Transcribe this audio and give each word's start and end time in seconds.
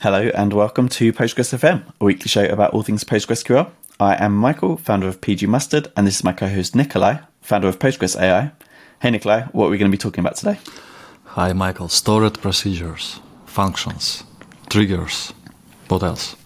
Hello 0.00 0.30
and 0.34 0.52
welcome 0.52 0.88
to 0.88 1.12
Postgres 1.12 1.52
FM, 1.56 1.82
a 2.00 2.04
weekly 2.04 2.28
show 2.28 2.44
about 2.46 2.72
all 2.72 2.82
things 2.82 3.04
PostgreSQL. 3.04 3.70
I 3.98 4.14
am 4.24 4.34
Michael, 4.34 4.76
founder 4.78 5.06
of 5.08 5.20
PG 5.20 5.46
Mustard, 5.46 5.92
and 5.96 6.06
this 6.06 6.16
is 6.16 6.24
my 6.24 6.32
co-host 6.32 6.74
Nikolay, 6.74 7.18
founder 7.42 7.68
of 7.68 7.78
Postgres 7.78 8.18
AI. 8.18 8.50
Hey 9.02 9.10
Nikolay, 9.10 9.42
what 9.52 9.66
are 9.66 9.70
we 9.70 9.78
going 9.78 9.90
to 9.90 9.94
be 9.94 10.00
talking 10.00 10.20
about 10.24 10.36
today? 10.36 10.58
Hi 11.24 11.52
Michael, 11.52 11.88
stored 11.88 12.40
procedures, 12.40 13.20
functions, 13.46 14.24
triggers, 14.70 15.32
what 15.88 16.02
else? 16.02 16.36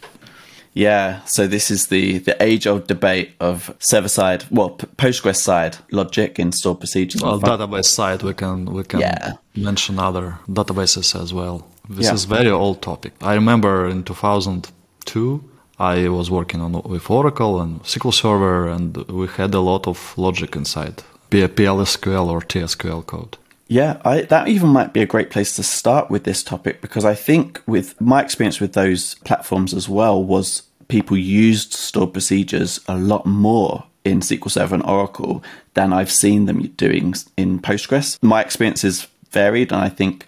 Yeah, 0.77 1.23
so 1.25 1.47
this 1.47 1.71
is 1.71 1.87
the, 1.87 2.19
the 2.19 2.37
age 2.43 2.67
old 2.67 2.89
debate 2.89 3.35
of 3.39 3.73
server 3.79 4.09
side, 4.09 4.45
well, 4.51 4.71
P- 4.71 4.87
Postgres 4.97 5.37
side 5.37 5.77
logic 5.93 6.41
in 6.41 6.51
stored 6.51 6.81
procedures. 6.81 7.23
Well, 7.23 7.39
database 7.41 7.85
side, 7.85 8.25
we 8.25 8.35
can 8.35 8.65
we 8.65 8.83
can 8.83 8.99
Yeah. 9.01 9.35
mention 9.55 10.01
other 10.01 10.41
databases 10.49 11.15
as 11.21 11.33
well. 11.33 11.69
This 11.89 12.07
Yeah. 12.07 12.15
is 12.15 12.25
very 12.25 12.51
old 12.51 12.81
topic. 12.83 13.13
I 13.23 13.35
remember 13.35 13.89
in 13.89 14.03
2002, 14.05 15.43
I 15.79 16.09
was 16.09 16.31
working 16.31 16.61
on 16.61 16.73
with 16.85 17.11
Oracle 17.11 17.61
and 17.61 17.83
SQL 17.85 18.13
Server, 18.13 18.69
and 18.69 18.97
we 19.09 19.27
had 19.27 19.55
a 19.55 19.61
lot 19.61 19.87
of 19.87 20.15
logic 20.17 20.57
inside 20.57 21.03
PLSQL 21.31 22.29
or 22.29 22.41
TSQL 22.41 23.03
code. 23.03 23.37
Yeah, 23.67 23.97
I, 24.05 24.23
that 24.23 24.47
even 24.49 24.69
might 24.69 24.93
be 24.93 25.01
a 25.03 25.07
great 25.07 25.31
place 25.31 25.57
to 25.57 25.63
start 25.63 26.11
with 26.11 26.25
this 26.25 26.43
topic 26.43 26.81
because 26.81 27.05
I 27.05 27.15
think 27.15 27.61
with 27.67 27.99
my 28.01 28.21
experience 28.23 28.61
with 28.61 28.75
those 28.75 29.15
platforms 29.25 29.75
as 29.75 29.89
well 29.89 30.23
was 30.23 30.63
people 30.89 31.17
used 31.17 31.73
stored 31.73 32.13
procedures 32.13 32.79
a 32.87 32.97
lot 32.97 33.25
more 33.27 33.85
in 34.05 34.21
SQL 34.21 34.51
Server 34.51 34.75
and 34.75 34.85
Oracle 34.85 35.43
than 35.73 35.93
I've 35.93 36.11
seen 36.13 36.45
them 36.45 36.63
doing 36.77 37.15
in 37.37 37.59
Postgres. 37.59 38.19
My 38.23 38.43
experience 38.43 38.85
is 38.85 39.07
varied, 39.31 39.73
and 39.73 39.81
I 39.81 39.89
think 39.89 40.27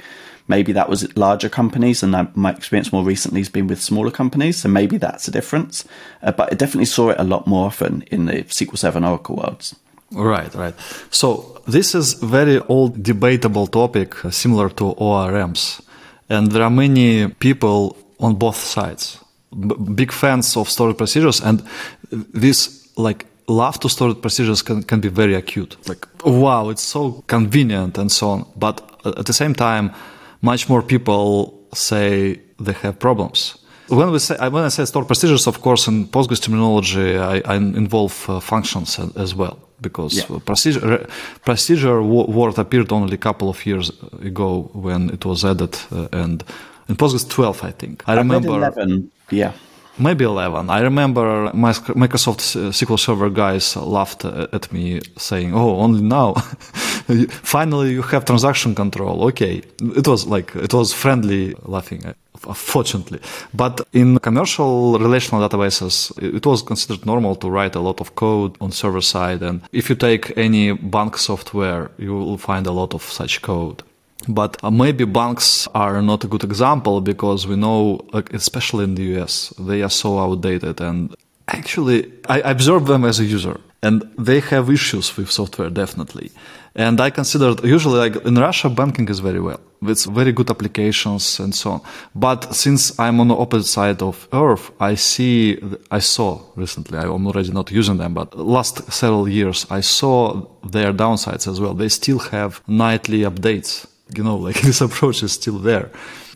maybe 0.49 0.73
that 0.73 0.89
was 0.89 1.17
larger 1.17 1.49
companies, 1.49 2.03
and 2.03 2.29
my 2.37 2.51
experience 2.51 2.93
more 2.93 3.05
recently 3.05 3.41
has 3.41 3.49
been 3.49 3.67
with 3.67 3.81
smaller 3.81 4.11
companies, 4.11 4.59
so 4.59 4.69
maybe 4.69 4.99
that's 4.99 5.29
a 5.29 5.31
difference. 5.31 5.85
Uh, 6.23 6.33
but 6.33 6.53
I 6.53 6.57
definitely 6.57 6.87
saw 6.87 7.11
it 7.11 7.17
a 7.19 7.25
lot 7.25 7.47
more 7.47 7.67
often 7.67 8.03
in 8.11 8.27
the 8.27 8.45
SQL 8.45 8.79
Server 8.79 8.99
and 8.99 9.07
Oracle 9.07 9.37
worlds. 9.37 9.75
Right, 10.13 10.55
right. 10.55 10.75
So 11.11 11.61
this 11.67 11.95
is 11.95 12.15
very 12.15 12.61
old 12.69 13.03
debatable 13.03 13.67
topic, 13.67 14.25
uh, 14.25 14.31
similar 14.31 14.69
to 14.71 14.95
ORMs, 14.95 15.83
and 16.29 16.53
there 16.53 16.63
are 16.63 16.71
many 16.71 17.29
people 17.29 17.97
on 18.21 18.35
both 18.35 18.57
sides, 18.57 19.19
B- 19.51 19.75
big 19.95 20.13
fans 20.13 20.57
of 20.57 20.69
stored 20.69 20.97
procedures, 20.97 21.41
and 21.41 21.63
this 22.11 22.89
like 22.97 23.27
love 23.49 23.79
to 23.81 23.89
stored 23.89 24.21
procedures 24.23 24.63
can, 24.63 24.83
can 24.83 25.01
be 25.01 25.09
very 25.09 25.35
acute. 25.35 25.77
Like, 25.89 26.07
wow, 26.25 26.69
it's 26.71 26.83
so 26.83 27.23
convenient 27.27 27.99
and 27.99 28.11
so 28.11 28.29
on. 28.31 28.47
But 28.57 28.81
uh, 29.05 29.13
at 29.19 29.27
the 29.27 29.33
same 29.33 29.55
time, 29.55 29.93
much 30.41 30.69
more 30.69 30.83
people 30.83 31.55
say 31.75 32.41
they 32.59 32.73
have 32.83 32.93
problems. 32.99 33.57
When 33.89 34.11
we 34.11 34.19
say 34.19 34.37
when 34.51 34.65
I 34.65 34.69
say 34.71 34.85
stored 34.85 35.07
procedures, 35.07 35.47
of 35.47 35.61
course, 35.61 35.87
in 35.91 36.07
Postgres 36.09 36.41
terminology, 36.41 37.17
I, 37.19 37.41
I 37.45 37.57
involve 37.57 38.15
uh, 38.29 38.41
functions 38.41 38.99
as 39.17 39.35
well 39.35 39.57
because 39.81 40.17
Yeah. 40.17 40.39
procedure 40.45 41.07
procedure 41.45 42.03
word 42.03 42.59
appeared 42.59 42.93
only 42.93 43.15
a 43.15 43.19
couple 43.19 43.49
of 43.49 43.65
years 43.67 43.91
ago 44.25 44.71
when 44.75 45.11
it 45.11 45.25
was 45.25 45.45
added, 45.45 45.79
uh, 45.93 46.09
and 46.13 46.43
in 46.89 46.97
Postgres 46.97 47.29
12, 47.29 47.63
I 47.69 47.73
think. 47.73 48.03
I 48.09 48.13
I 48.13 48.17
remember 48.17 48.49
11, 48.49 49.11
yeah. 49.31 49.53
Maybe 49.99 50.25
11. 50.25 50.71
I 50.71 50.81
remember 50.81 51.51
Microsoft 51.53 52.41
SQL 52.73 52.99
Server 52.99 53.31
guys 53.31 53.77
laughed 53.77 54.25
at 54.25 54.73
me 54.73 55.01
saying, 55.17 55.55
"Oh, 55.55 55.81
only 55.81 56.03
now, 56.03 56.35
finally 57.43 57.93
you 57.93 58.03
have 58.03 58.25
transaction 58.25 58.75
control." 58.75 59.25
Okay, 59.29 59.63
it 59.97 60.07
was 60.07 60.27
like 60.27 60.55
it 60.57 60.73
was 60.75 60.93
friendly 60.93 61.55
laughing. 61.65 62.05
uh, 62.07 62.13
Fortunately, 62.55 63.19
but 63.55 63.81
in 63.93 64.19
commercial 64.19 64.99
relational 64.99 65.41
databases, 65.49 66.13
it 66.23 66.45
was 66.45 66.63
considered 66.63 67.07
normal 67.07 67.35
to 67.37 67.49
write 67.51 67.75
a 67.75 67.81
lot 67.81 68.01
of 68.01 68.15
code 68.15 68.57
on 68.61 68.71
server 68.73 69.01
side. 69.01 69.43
And 69.43 69.63
if 69.73 69.89
you 69.89 69.97
take 69.97 70.37
any 70.37 70.73
bank 70.73 71.17
software, 71.17 71.91
you 71.99 72.13
will 72.15 72.37
find 72.39 72.67
a 72.67 72.73
lot 72.73 72.95
of 72.95 73.03
such 73.03 73.41
code. 73.41 73.83
But 74.29 74.63
maybe 74.73 75.05
banks 75.05 75.69
are 75.75 76.03
not 76.03 76.25
a 76.25 76.29
good 76.29 76.45
example 76.45 77.01
because 77.01 77.47
we 77.47 77.57
know, 77.57 78.01
especially 78.33 78.85
in 78.85 78.95
the 78.95 79.19
US, 79.19 79.55
they 79.59 79.83
are 79.83 79.91
so 79.91 80.19
outdated. 80.19 80.81
And 80.81 81.15
actually, 81.49 82.13
I 82.29 82.41
observe 82.41 82.87
them 82.87 83.05
as 83.05 83.21
a 83.21 83.25
user, 83.25 83.61
and 83.83 84.03
they 84.19 84.41
have 84.41 84.71
issues 84.71 85.17
with 85.17 85.31
software 85.31 85.71
definitely. 85.71 86.31
And 86.75 87.01
I 87.01 87.11
consider 87.11 87.55
usually, 87.67 87.99
like 87.99 88.17
in 88.27 88.35
Russia, 88.35 88.69
banking 88.69 89.09
is 89.09 89.21
very 89.21 89.41
well. 89.41 89.61
It's 89.83 90.05
very 90.05 90.33
good 90.33 90.51
applications 90.51 91.41
and 91.41 91.55
so 91.55 91.71
on. 91.71 91.81
But 92.15 92.55
since 92.55 92.99
I'm 92.99 93.21
on 93.21 93.29
the 93.29 93.37
opposite 93.37 93.69
side 93.69 94.03
of 94.03 94.29
Earth, 94.33 94.71
I 94.81 94.95
see, 94.95 95.59
I 95.91 96.01
saw 96.01 96.41
recently, 96.55 96.99
I'm 96.99 97.27
already 97.27 97.53
not 97.53 97.71
using 97.71 97.97
them, 97.97 98.13
but 98.13 98.37
last 98.37 98.93
several 98.93 99.29
years, 99.29 99.67
I 99.71 99.81
saw 99.81 100.47
their 100.65 100.93
downsides 100.93 101.47
as 101.51 101.61
well. 101.61 101.73
They 101.73 101.89
still 101.89 102.19
have 102.19 102.61
nightly 102.67 103.21
updates 103.21 103.87
you 104.15 104.23
know 104.23 104.37
like 104.37 104.61
this 104.69 104.81
approach 104.81 105.23
is 105.23 105.33
still 105.33 105.59
there. 105.59 105.91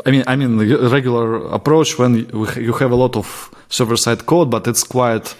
I 0.06 0.10
mean 0.10 0.24
i 0.26 0.34
mean 0.36 0.56
the 0.56 0.88
regular 0.88 1.46
approach 1.48 1.98
when 1.98 2.14
you 2.56 2.72
have 2.72 2.90
a 2.90 2.96
lot 2.96 3.16
of 3.16 3.50
server 3.68 3.96
side 3.96 4.24
code 4.26 4.50
but 4.50 4.66
it's 4.66 4.82
quite 4.82 5.34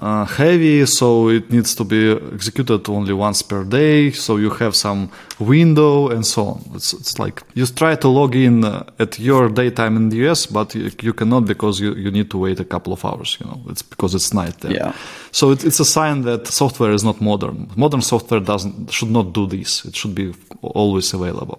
uh, 0.00 0.24
heavy 0.24 0.86
so 0.86 1.28
it 1.28 1.50
needs 1.50 1.74
to 1.74 1.84
be 1.84 2.12
executed 2.32 2.88
only 2.88 3.12
once 3.12 3.42
per 3.42 3.64
day 3.64 4.10
so 4.12 4.36
you 4.36 4.50
have 4.50 4.74
some 4.76 5.08
window 5.40 6.08
and 6.08 6.24
so 6.24 6.44
on 6.46 6.60
it's, 6.74 6.92
it's 6.92 7.18
like 7.18 7.42
you 7.54 7.66
try 7.66 7.94
to 7.96 8.08
log 8.08 8.34
in 8.36 8.64
uh, 8.64 8.84
at 8.98 9.18
your 9.18 9.48
daytime 9.48 9.96
in 9.96 10.08
the 10.08 10.18
us 10.28 10.46
but 10.46 10.74
you, 10.74 10.90
you 11.02 11.12
cannot 11.12 11.44
because 11.46 11.80
you, 11.80 11.94
you 11.94 12.10
need 12.10 12.30
to 12.30 12.38
wait 12.38 12.60
a 12.60 12.64
couple 12.64 12.92
of 12.92 13.04
hours 13.04 13.36
you 13.40 13.46
know 13.46 13.60
it's 13.70 13.82
because 13.82 14.14
it's 14.14 14.32
night 14.32 14.56
there 14.60 14.72
Yeah. 14.72 14.92
so 15.32 15.50
it, 15.50 15.64
it's 15.64 15.80
a 15.80 15.84
sign 15.84 16.22
that 16.22 16.46
software 16.46 16.92
is 16.92 17.02
not 17.04 17.20
modern. 17.20 17.68
Modern 17.76 18.02
software 18.02 18.40
doesn't 18.40 18.90
should 18.90 19.10
not 19.10 19.32
do 19.32 19.46
this. 19.46 19.84
It 19.84 19.94
should 19.96 20.14
be 20.14 20.32
always 20.62 21.12
available. 21.14 21.58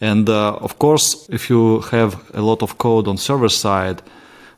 And 0.00 0.28
uh, 0.28 0.54
of 0.66 0.78
course, 0.78 1.26
if 1.30 1.48
you 1.50 1.80
have 1.90 2.10
a 2.34 2.40
lot 2.40 2.62
of 2.62 2.76
code 2.78 3.08
on 3.08 3.16
server 3.18 3.48
side, 3.50 4.02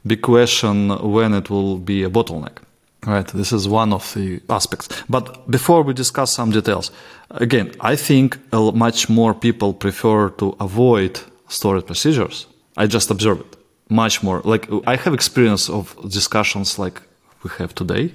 big 0.05 0.21
question 0.23 0.91
when 1.13 1.35
it 1.35 1.49
will 1.51 1.79
be 1.79 2.05
a 2.05 2.09
bottleneck. 2.11 2.57
Right, 3.05 3.27
this 3.29 3.53
is 3.53 3.69
one 3.69 3.93
of 3.93 4.13
the 4.15 4.41
aspects. 4.51 4.89
But 5.09 5.49
before 5.49 5.83
we 5.83 5.95
discuss 5.95 6.35
some 6.35 6.51
details, 6.51 6.91
again, 7.31 7.73
I 7.81 7.95
think 7.95 8.39
much 8.53 9.09
more 9.09 9.33
people 9.33 9.75
prefer 9.75 10.31
to 10.31 10.57
avoid 10.59 11.21
storage 11.49 11.87
procedures. 11.87 12.47
I 12.77 12.87
just 12.87 13.11
observe 13.11 13.41
it 13.41 13.57
much 13.89 14.23
more. 14.23 14.41
Like 14.45 14.69
I 14.87 14.97
have 14.97 15.15
experience 15.15 15.69
of 15.69 15.97
discussions 16.11 16.79
like 16.79 17.01
we 17.45 17.51
have 17.59 17.75
today, 17.75 18.13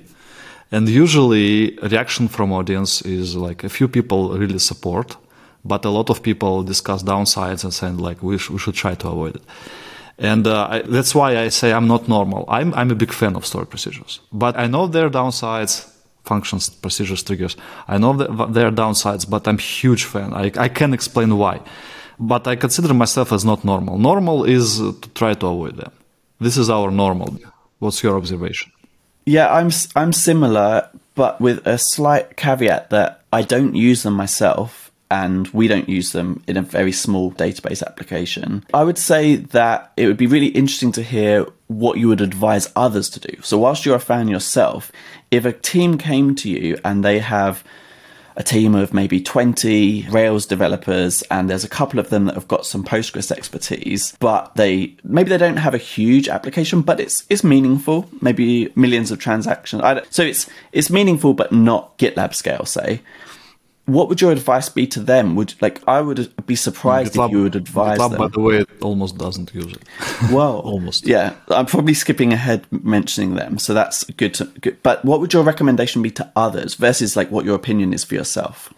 and 0.71 0.89
usually 0.89 1.77
reaction 1.81 2.27
from 2.27 2.51
audience 2.51 3.01
is 3.01 3.35
like 3.35 3.63
a 3.63 3.69
few 3.69 3.87
people 3.87 4.37
really 4.37 4.59
support, 4.59 5.15
but 5.63 5.85
a 5.85 5.89
lot 5.89 6.09
of 6.09 6.21
people 6.21 6.63
discuss 6.63 7.03
downsides 7.03 7.63
and 7.63 7.73
saying 7.73 7.97
like 7.97 8.21
we, 8.21 8.37
sh- 8.37 8.49
we 8.49 8.57
should 8.59 8.75
try 8.75 8.95
to 8.95 9.07
avoid 9.07 9.35
it. 9.35 9.43
And 10.21 10.45
uh, 10.45 10.67
I, 10.69 10.81
that's 10.83 11.15
why 11.15 11.35
I 11.37 11.49
say 11.49 11.73
I'm 11.73 11.87
not 11.87 12.07
normal. 12.07 12.45
I'm, 12.47 12.73
I'm 12.75 12.91
a 12.91 12.95
big 12.95 13.11
fan 13.11 13.35
of 13.35 13.43
stored 13.43 13.69
procedures, 13.71 14.19
but 14.31 14.55
I 14.55 14.67
know 14.67 14.85
their 14.85 15.09
downsides, 15.09 15.91
functions, 16.25 16.69
procedures, 16.69 17.23
triggers. 17.23 17.57
I 17.87 17.97
know 17.97 18.13
their 18.13 18.71
downsides, 18.71 19.27
but 19.27 19.47
I'm 19.47 19.57
huge 19.57 20.03
fan. 20.05 20.31
I, 20.33 20.51
I 20.65 20.69
can 20.69 20.93
explain 20.93 21.35
why, 21.37 21.59
but 22.19 22.47
I 22.47 22.55
consider 22.55 22.93
myself 22.93 23.33
as 23.33 23.43
not 23.43 23.65
normal. 23.65 23.97
Normal 23.97 24.43
is 24.43 24.77
to 24.77 25.09
try 25.15 25.33
to 25.33 25.47
avoid 25.47 25.77
them. 25.77 25.91
This 26.39 26.55
is 26.55 26.69
our 26.69 26.91
normal. 26.91 27.39
What's 27.79 28.03
your 28.03 28.15
observation? 28.15 28.71
Yeah, 29.25 29.51
I'm 29.51 29.71
I'm 29.95 30.13
similar, 30.13 30.87
but 31.15 31.41
with 31.41 31.65
a 31.65 31.79
slight 31.79 32.37
caveat 32.37 32.91
that 32.91 33.21
I 33.33 33.41
don't 33.41 33.75
use 33.75 34.03
them 34.03 34.13
myself, 34.13 34.90
and 35.11 35.49
we 35.49 35.67
don't 35.67 35.89
use 35.89 36.13
them 36.13 36.41
in 36.47 36.55
a 36.55 36.61
very 36.61 36.93
small 36.93 37.33
database 37.33 37.85
application. 37.85 38.65
I 38.73 38.83
would 38.83 38.97
say 38.97 39.35
that 39.35 39.91
it 39.97 40.07
would 40.07 40.17
be 40.17 40.25
really 40.25 40.47
interesting 40.47 40.93
to 40.93 41.03
hear 41.03 41.45
what 41.67 41.99
you 41.99 42.07
would 42.07 42.21
advise 42.21 42.71
others 42.77 43.09
to 43.11 43.19
do. 43.19 43.41
So, 43.41 43.57
whilst 43.57 43.85
you're 43.85 43.95
a 43.95 43.99
fan 43.99 44.29
yourself, 44.29 44.91
if 45.29 45.43
a 45.43 45.51
team 45.51 45.97
came 45.97 46.33
to 46.35 46.49
you 46.49 46.79
and 46.85 47.03
they 47.03 47.19
have 47.19 47.63
a 48.37 48.43
team 48.43 48.73
of 48.73 48.93
maybe 48.93 49.19
20 49.19 50.07
Rails 50.09 50.45
developers 50.45 51.21
and 51.23 51.49
there's 51.49 51.65
a 51.65 51.69
couple 51.69 51.99
of 51.99 52.09
them 52.09 52.25
that 52.25 52.35
have 52.35 52.47
got 52.47 52.65
some 52.65 52.81
Postgres 52.81 53.31
expertise, 53.31 54.15
but 54.19 54.55
they 54.55 54.95
maybe 55.03 55.29
they 55.29 55.37
don't 55.37 55.57
have 55.57 55.73
a 55.73 55.77
huge 55.77 56.29
application, 56.29 56.81
but 56.81 57.01
it's 57.01 57.25
it's 57.29 57.43
meaningful, 57.43 58.09
maybe 58.21 58.71
millions 58.75 59.11
of 59.11 59.19
transactions. 59.19 59.83
So 60.09 60.23
it's 60.23 60.49
it's 60.71 60.89
meaningful 60.89 61.33
but 61.33 61.51
not 61.51 61.97
GitLab 61.97 62.33
scale, 62.33 62.65
say. 62.65 63.01
What 63.91 64.09
would 64.09 64.21
your 64.21 64.31
advice 64.31 64.69
be 64.69 64.87
to 64.87 64.99
them? 64.99 65.35
Would 65.35 65.55
like 65.61 65.81
I 65.87 66.01
would 66.01 66.33
be 66.45 66.55
surprised 66.55 67.15
if 67.17 67.31
you 67.31 67.43
would 67.43 67.55
advise 67.55 67.99
GitLab, 67.99 68.09
them. 68.11 68.19
by 68.19 68.27
the 68.27 68.39
way, 68.39 68.65
almost 68.81 69.17
doesn't 69.17 69.53
use 69.53 69.73
it. 69.73 69.83
Well, 70.31 70.59
Almost. 70.59 71.07
Yeah, 71.07 71.33
I'm 71.49 71.65
probably 71.65 71.93
skipping 71.93 72.31
ahead 72.31 72.65
mentioning 72.71 73.35
them, 73.35 73.57
so 73.57 73.73
that's 73.73 74.03
good. 74.11 74.33
To, 74.35 74.45
good. 74.45 74.77
But 74.83 75.03
what 75.03 75.19
would 75.19 75.33
your 75.33 75.43
recommendation 75.43 76.01
be 76.01 76.11
to 76.11 76.31
others 76.35 76.75
versus 76.75 77.15
like 77.15 77.31
what 77.31 77.43
your 77.43 77.55
opinion 77.55 77.93
is 77.93 78.03
for 78.03 78.15
yourself? 78.15 78.73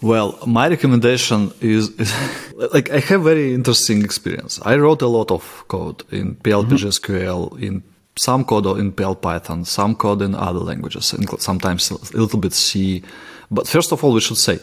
Well, 0.00 0.38
my 0.46 0.68
recommendation 0.68 1.52
is, 1.60 1.90
is 1.98 2.12
like 2.72 2.90
I 2.90 3.00
have 3.00 3.22
very 3.22 3.54
interesting 3.54 4.02
experience. 4.04 4.60
I 4.62 4.76
wrote 4.76 5.02
a 5.02 5.08
lot 5.08 5.30
of 5.30 5.64
code 5.68 6.02
in 6.12 6.36
PL/pgSQL, 6.36 7.50
mm-hmm. 7.50 7.62
in 7.62 7.82
some 8.16 8.44
code 8.44 8.78
in 8.78 8.92
PL 8.92 9.16
Python, 9.16 9.64
some 9.64 9.94
code 9.94 10.22
in 10.22 10.34
other 10.34 10.60
languages, 10.60 11.12
and 11.12 11.28
sometimes 11.40 11.90
a 11.90 12.16
little 12.16 12.38
bit 12.40 12.52
C. 12.52 13.02
But 13.50 13.66
first 13.68 13.92
of 13.92 14.04
all, 14.04 14.12
we 14.12 14.20
should 14.20 14.38
say 14.38 14.58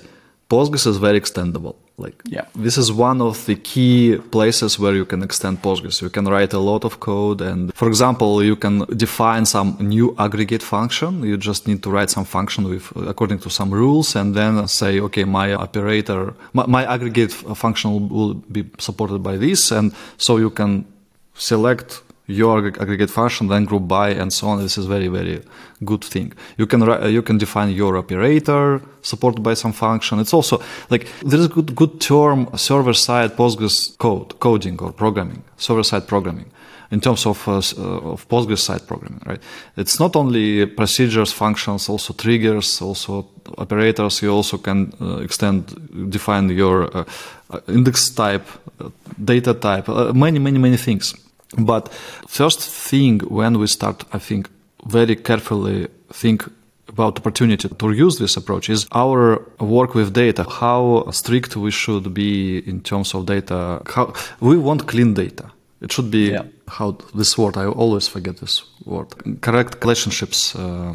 Postgres 0.50 0.86
is 0.86 0.98
very 0.98 1.20
extendable. 1.20 1.76
Like 1.98 2.22
Yeah. 2.26 2.46
this 2.66 2.78
is 2.78 2.92
one 2.92 3.22
of 3.22 3.46
the 3.46 3.56
key 3.56 4.18
places 4.30 4.78
where 4.78 4.94
you 4.94 5.06
can 5.06 5.24
extend 5.24 5.62
Postgres. 5.62 6.02
You 6.02 6.10
can 6.10 6.26
write 6.26 6.54
a 6.54 6.60
lot 6.60 6.84
of 6.84 7.00
code, 7.00 7.42
and 7.42 7.74
for 7.74 7.88
example, 7.88 8.44
you 8.44 8.56
can 8.58 8.86
define 9.06 9.46
some 9.46 9.78
new 9.80 10.14
aggregate 10.20 10.62
function. 10.62 11.24
You 11.24 11.38
just 11.38 11.68
need 11.68 11.82
to 11.84 11.90
write 11.90 12.10
some 12.10 12.26
function 12.26 12.68
with 12.70 12.86
according 13.08 13.40
to 13.40 13.50
some 13.50 13.72
rules, 13.74 14.16
and 14.16 14.36
then 14.36 14.68
say, 14.68 15.00
okay, 15.00 15.24
my 15.24 15.54
operator, 15.54 16.34
my, 16.54 16.66
my 16.68 16.84
aggregate 16.86 17.32
function 17.32 18.10
will 18.10 18.34
be 18.52 18.66
supported 18.78 19.24
by 19.24 19.38
this, 19.38 19.72
and 19.72 19.94
so 20.18 20.38
you 20.38 20.50
can 20.50 20.86
select 21.34 22.02
your 22.28 22.68
aggregate 22.68 23.10
function, 23.10 23.48
then 23.48 23.66
group 23.66 23.88
by, 23.88 24.10
and 24.10 24.34
so 24.34 24.48
on. 24.48 24.60
This 24.60 24.78
is 24.78 24.86
very, 24.86 25.08
very 25.08 25.42
good 25.84 26.04
thing. 26.04 26.34
You 26.58 26.66
can 26.66 26.82
you 27.12 27.22
can 27.22 27.38
define 27.38 27.70
your 27.72 27.98
operator 27.98 28.82
supported 29.02 29.44
by 29.44 29.54
some 29.54 29.74
function. 29.74 30.20
It's 30.20 30.34
also 30.34 30.62
like 30.90 31.08
there 31.22 31.40
is 31.40 31.46
a 31.46 31.50
good 31.50 31.76
good 31.76 32.02
term 32.02 32.50
server 32.56 32.94
side 32.94 33.36
Postgres 33.36 33.98
code 33.98 34.40
coding 34.40 34.82
or 34.82 34.92
programming 34.92 35.44
server 35.58 35.84
side 35.84 36.08
programming. 36.08 36.52
In 36.92 37.02
terms 37.02 37.26
of 37.26 37.48
uh, 37.48 37.58
uh, 37.58 38.12
of 38.14 38.28
Postgres 38.30 38.60
side 38.60 38.88
programming, 38.88 39.20
right? 39.26 39.42
It's 39.76 40.00
not 40.00 40.16
only 40.16 40.68
procedures, 40.68 41.32
functions, 41.34 41.90
also 41.90 42.14
triggers, 42.14 42.80
also 42.80 43.28
operators. 43.58 44.22
You 44.22 44.32
also 44.32 44.60
can 44.60 44.94
uh, 45.02 45.18
extend, 45.18 46.12
define 46.12 46.50
your 46.50 46.96
uh, 46.96 47.04
uh, 47.50 47.60
index 47.68 48.10
type, 48.10 48.48
uh, 48.80 48.90
data 49.24 49.56
type, 49.56 49.88
many, 50.14 50.38
many, 50.40 50.60
many 50.60 50.78
things. 50.78 51.16
But 51.58 51.90
first 52.28 52.60
thing 52.60 53.20
when 53.30 53.60
we 53.60 53.68
start, 53.68 54.04
I 54.14 54.20
think, 54.20 54.50
very 54.88 55.16
carefully 55.16 55.88
think 56.14 56.44
about 56.88 57.18
opportunity 57.18 57.68
to 57.68 57.92
use 57.92 58.18
this 58.20 58.38
approach 58.38 58.70
is 58.70 58.88
our 58.92 59.42
work 59.60 59.96
with 59.96 60.14
data. 60.14 60.44
How 60.44 61.08
strict 61.12 61.56
we 61.56 61.72
should 61.72 62.14
be 62.14 62.60
in 62.60 62.82
terms 62.82 63.14
of 63.16 63.26
data. 63.26 63.82
How 63.88 64.14
we 64.40 64.58
want 64.58 64.88
clean 64.88 65.14
data. 65.14 65.46
It 65.82 65.92
should 65.92 66.10
be 66.12 66.32
Yeah. 66.32 66.44
how 66.68 66.98
this 67.14 67.38
word. 67.38 67.58
I 67.58 67.66
always 67.66 68.08
forget 68.08 68.38
this 68.38 68.64
word. 68.86 69.08
Correct 69.42 69.84
relationships. 69.84 70.56
Uh, 70.56 70.94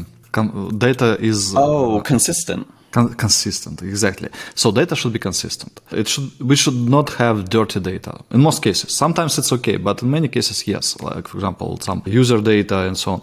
data 0.79 1.17
is 1.20 1.55
Oh, 1.56 2.00
consistent. 2.05 2.67
Con- 2.92 3.14
consistent, 3.14 3.82
exactly. 3.82 4.28
So 4.54 4.72
data 4.72 4.96
should 4.96 5.12
be 5.12 5.20
consistent. 5.20 5.81
It 5.92 6.08
should 6.08 6.31
we 6.40 6.56
should 6.56 6.75
not 6.75 7.10
have 7.10 7.48
dirty 7.48 7.81
data 7.81 8.25
in 8.31 8.40
most 8.40 8.62
cases. 8.62 8.92
Sometimes 8.92 9.38
it's 9.38 9.52
okay, 9.52 9.76
but 9.76 10.02
in 10.02 10.10
many 10.10 10.28
cases, 10.28 10.66
yes. 10.66 11.00
Like 11.00 11.28
for 11.28 11.38
example, 11.38 11.78
some 11.81 12.02
user 12.04 12.40
data 12.40 12.78
and 12.88 12.96
so 12.96 13.12
on. 13.12 13.22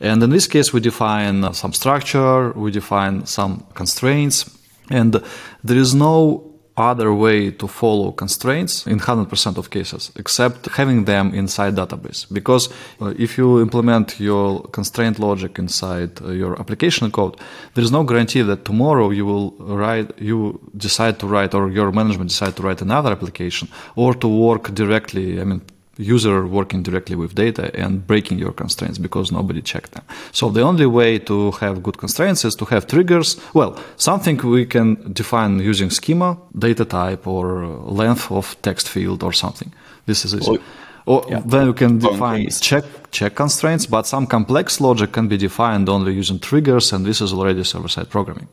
And 0.00 0.22
in 0.22 0.30
this 0.30 0.48
case, 0.48 0.72
we 0.72 0.80
define 0.80 1.54
some 1.54 1.72
structure, 1.72 2.50
we 2.52 2.72
define 2.72 3.26
some 3.26 3.64
constraints, 3.74 4.50
and 4.90 5.22
there 5.62 5.78
is 5.78 5.94
no 5.94 6.53
other 6.76 7.14
way 7.14 7.50
to 7.50 7.68
follow 7.68 8.10
constraints 8.10 8.86
in 8.86 8.98
100% 8.98 9.56
of 9.56 9.70
cases 9.70 10.10
except 10.16 10.66
having 10.66 11.04
them 11.04 11.32
inside 11.32 11.76
database. 11.76 12.26
Because 12.32 12.68
uh, 13.00 13.14
if 13.16 13.38
you 13.38 13.60
implement 13.60 14.18
your 14.18 14.62
constraint 14.68 15.18
logic 15.18 15.58
inside 15.58 16.20
uh, 16.22 16.30
your 16.30 16.58
application 16.58 17.10
code 17.10 17.36
there 17.74 17.84
is 17.84 17.92
no 17.92 18.02
guarantee 18.02 18.42
that 18.42 18.64
tomorrow 18.64 19.10
you 19.10 19.24
will 19.24 19.50
write 19.58 20.10
you 20.18 20.60
decide 20.76 21.18
to 21.18 21.26
write 21.26 21.54
or 21.54 21.70
your 21.70 21.92
management 21.92 22.30
decide 22.30 22.56
to 22.56 22.62
write 22.62 22.82
another 22.82 23.12
application 23.12 23.68
or 23.94 24.14
to 24.14 24.28
work 24.28 24.74
directly 24.74 25.40
i 25.40 25.44
mean 25.44 25.62
user 25.98 26.46
working 26.46 26.82
directly 26.82 27.16
with 27.16 27.34
data 27.34 27.70
and 27.74 28.06
breaking 28.06 28.38
your 28.38 28.52
constraints 28.52 28.98
because 28.98 29.30
nobody 29.32 29.62
checked 29.62 29.92
them. 29.92 30.02
So 30.32 30.50
the 30.50 30.62
only 30.62 30.86
way 30.86 31.18
to 31.20 31.52
have 31.60 31.82
good 31.82 31.98
constraints 31.98 32.44
is 32.44 32.54
to 32.56 32.64
have 32.66 32.86
triggers. 32.86 33.36
Well, 33.54 33.76
something 33.96 34.36
we 34.38 34.66
can 34.66 35.12
define 35.12 35.58
using 35.60 35.90
schema, 35.90 36.36
data 36.58 36.84
type, 36.84 37.26
or 37.26 37.64
uh, 37.64 37.68
length 38.02 38.30
of 38.30 38.56
text 38.62 38.88
field 38.88 39.22
or 39.22 39.32
something. 39.32 39.72
This 40.06 40.24
is 40.24 40.34
easy. 40.34 40.50
Or- 40.50 40.58
Or 41.06 41.22
yeah. 41.28 41.42
then 41.44 41.66
you 41.66 41.74
can 41.74 41.98
define 41.98 42.48
check 42.48 42.84
check 43.10 43.34
constraints, 43.34 43.86
but 43.86 44.06
some 44.06 44.26
complex 44.26 44.80
logic 44.80 45.12
can 45.12 45.28
be 45.28 45.36
defined 45.36 45.88
only 45.88 46.18
using 46.18 46.40
triggers, 46.40 46.92
and 46.94 47.04
this 47.04 47.20
is 47.20 47.30
already 47.32 47.62
server-side 47.64 48.08
programming, 48.08 48.48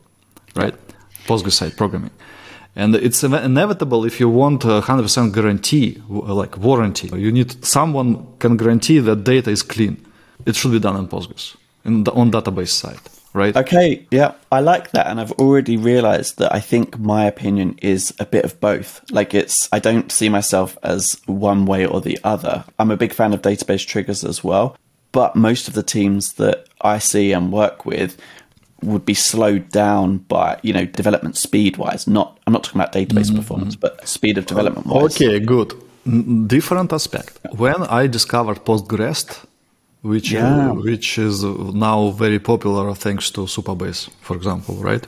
right? 0.54 0.74
Postgres-side 1.26 1.74
programming. 1.76 2.10
And 2.74 2.94
it's 2.94 3.22
inevitable 3.22 4.04
if 4.04 4.18
you 4.18 4.28
want 4.28 4.64
a 4.64 4.80
100% 4.80 5.34
guarantee, 5.34 6.02
like 6.08 6.56
warranty. 6.56 7.08
You 7.08 7.30
need 7.30 7.64
someone 7.64 8.26
can 8.38 8.56
guarantee 8.56 8.98
that 9.00 9.24
data 9.24 9.50
is 9.50 9.62
clean. 9.62 10.04
It 10.46 10.56
should 10.56 10.72
be 10.72 10.80
done 10.80 10.96
in 10.96 11.06
Postgres, 11.06 11.56
in 11.84 12.04
the, 12.04 12.12
on 12.12 12.32
database 12.32 12.70
side, 12.70 12.98
right? 13.34 13.54
Okay, 13.54 14.06
yeah, 14.10 14.32
I 14.50 14.60
like 14.60 14.92
that, 14.92 15.06
and 15.06 15.20
I've 15.20 15.32
already 15.32 15.76
realized 15.76 16.38
that 16.38 16.52
I 16.52 16.60
think 16.60 16.98
my 16.98 17.26
opinion 17.26 17.78
is 17.82 18.12
a 18.18 18.24
bit 18.24 18.44
of 18.44 18.58
both. 18.58 19.02
Like, 19.10 19.34
it's 19.34 19.68
I 19.70 19.78
don't 19.78 20.10
see 20.10 20.28
myself 20.30 20.76
as 20.82 21.20
one 21.26 21.66
way 21.66 21.86
or 21.86 22.00
the 22.00 22.18
other. 22.24 22.64
I'm 22.78 22.90
a 22.90 22.96
big 22.96 23.12
fan 23.12 23.34
of 23.34 23.42
database 23.42 23.86
triggers 23.86 24.24
as 24.24 24.42
well, 24.42 24.76
but 25.12 25.36
most 25.36 25.68
of 25.68 25.74
the 25.74 25.82
teams 25.82 26.32
that 26.34 26.66
I 26.80 26.98
see 26.98 27.32
and 27.32 27.52
work 27.52 27.84
with 27.84 28.16
would 28.82 29.04
be 29.04 29.14
slowed 29.14 29.70
down 29.70 30.18
by 30.28 30.58
you 30.62 30.72
know 30.72 30.84
development 30.84 31.36
speed 31.36 31.76
wise. 31.76 32.06
Not 32.06 32.38
I'm 32.46 32.52
not 32.52 32.64
talking 32.64 32.80
about 32.80 32.92
database 32.92 33.34
performance, 33.34 33.76
but 33.76 34.06
speed 34.08 34.38
of 34.38 34.46
development 34.46 34.86
wise. 34.86 35.04
Okay, 35.20 35.38
good. 35.40 35.74
Different 36.48 36.92
aspect. 36.92 37.38
When 37.56 37.82
I 38.00 38.08
discovered 38.08 38.64
PostgREST, 38.64 39.28
which 40.02 40.32
Yeah. 40.32 40.70
uh, 40.70 40.74
which 40.74 41.18
is 41.18 41.44
now 41.88 42.10
very 42.10 42.38
popular 42.40 42.94
thanks 42.94 43.30
to 43.30 43.40
Supabase, 43.46 44.08
for 44.20 44.34
example, 44.36 44.74
right? 44.90 45.04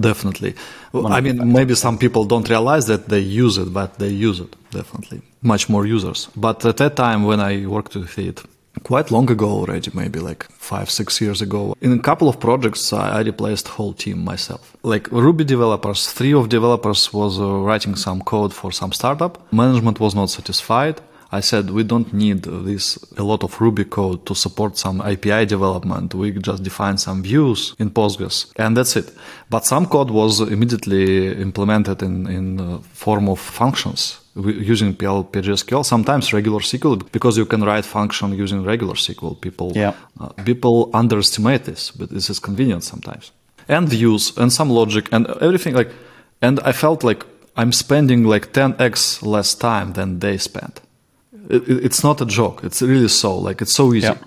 Definitely. 0.00 0.54
Well, 0.92 1.06
I 1.08 1.20
mean, 1.20 1.52
maybe 1.52 1.74
some 1.74 1.98
people 1.98 2.24
don't 2.24 2.48
realize 2.48 2.86
that 2.86 3.08
they 3.08 3.20
use 3.44 3.58
it, 3.58 3.72
but 3.72 3.98
they 3.98 4.08
use 4.28 4.40
it 4.40 4.56
definitely. 4.70 5.20
Much 5.42 5.68
more 5.68 5.84
users. 5.86 6.28
But 6.34 6.64
at 6.64 6.76
that 6.78 6.96
time, 6.96 7.24
when 7.24 7.40
I 7.40 7.66
worked 7.66 7.94
with 7.94 8.18
it, 8.18 8.42
quite 8.86 9.10
long 9.10 9.28
ago 9.28 9.48
already, 9.48 9.90
maybe 9.94 10.20
like 10.20 10.44
five, 10.52 10.88
six 10.88 11.20
years 11.20 11.42
ago. 11.42 11.74
In 11.80 11.92
a 11.92 12.02
couple 12.08 12.28
of 12.28 12.38
projects, 12.38 12.92
I, 12.92 13.20
replaced 13.22 13.66
whole 13.66 13.92
team 13.92 14.18
myself. 14.24 14.76
Like 14.84 15.10
Ruby 15.10 15.44
developers, 15.44 16.12
three 16.12 16.32
of 16.32 16.48
developers 16.48 17.12
was 17.12 17.40
uh, 17.40 17.46
writing 17.66 17.96
some 17.96 18.22
code 18.22 18.54
for 18.54 18.70
some 18.70 18.92
startup. 18.92 19.32
Management 19.52 19.98
was 19.98 20.14
not 20.14 20.30
satisfied. 20.30 21.00
I 21.32 21.40
said 21.40 21.70
we 21.70 21.82
don't 21.82 22.12
need 22.12 22.42
this 22.42 22.96
a 23.16 23.24
lot 23.24 23.42
of 23.42 23.60
Ruby 23.60 23.84
code 23.84 24.24
to 24.26 24.34
support 24.34 24.78
some 24.78 25.00
API 25.00 25.44
development. 25.46 26.14
We 26.14 26.30
just 26.30 26.62
define 26.62 26.98
some 26.98 27.24
views 27.24 27.74
in 27.80 27.90
Postgres, 27.90 28.52
and 28.54 28.76
that's 28.76 28.94
it. 28.94 29.12
But 29.50 29.66
some 29.66 29.86
code 29.86 30.10
was 30.10 30.40
immediately 30.40 31.32
implemented 31.48 32.02
in 32.02 32.28
in 32.28 32.60
uh, 32.60 32.78
form 33.04 33.28
of 33.28 33.40
functions 33.40 34.20
using 34.36 34.94
PL 34.94 35.24
PGSQL. 35.24 35.84
Sometimes 35.84 36.32
regular 36.32 36.60
SQL 36.60 36.96
because 37.12 37.36
you 37.38 37.46
can 37.46 37.62
write 37.64 37.84
function 37.84 38.32
using 38.34 38.64
regular 38.64 38.94
SQL. 38.94 39.34
People 39.40 39.72
Yeah. 39.74 39.92
uh, 40.20 40.28
people 40.44 40.90
underestimate 40.94 41.64
this, 41.64 41.90
but 41.90 42.10
this 42.10 42.28
is 42.30 42.38
convenient 42.40 42.84
sometimes. 42.84 43.32
And 43.68 43.88
views 43.88 44.32
and 44.38 44.52
some 44.52 44.70
logic 44.72 45.08
and 45.12 45.26
everything 45.40 45.74
like. 45.76 45.90
And 46.42 46.60
I 46.60 46.72
felt 46.72 47.02
like 47.02 47.24
I'm 47.56 47.72
spending 47.72 48.24
like 48.24 48.52
10x 48.52 49.22
less 49.22 49.54
time 49.54 49.92
than 49.94 50.18
they 50.20 50.38
spent. 50.38 50.80
It, 51.48 51.62
it- 51.68 51.84
it's 51.84 52.02
not 52.02 52.20
a 52.20 52.26
joke. 52.26 52.62
It's 52.66 52.82
really 52.82 53.08
so. 53.08 53.38
Like 53.48 53.62
it's 53.62 53.72
so 53.74 53.92
easy. 53.94 54.06
Yeah. 54.08 54.18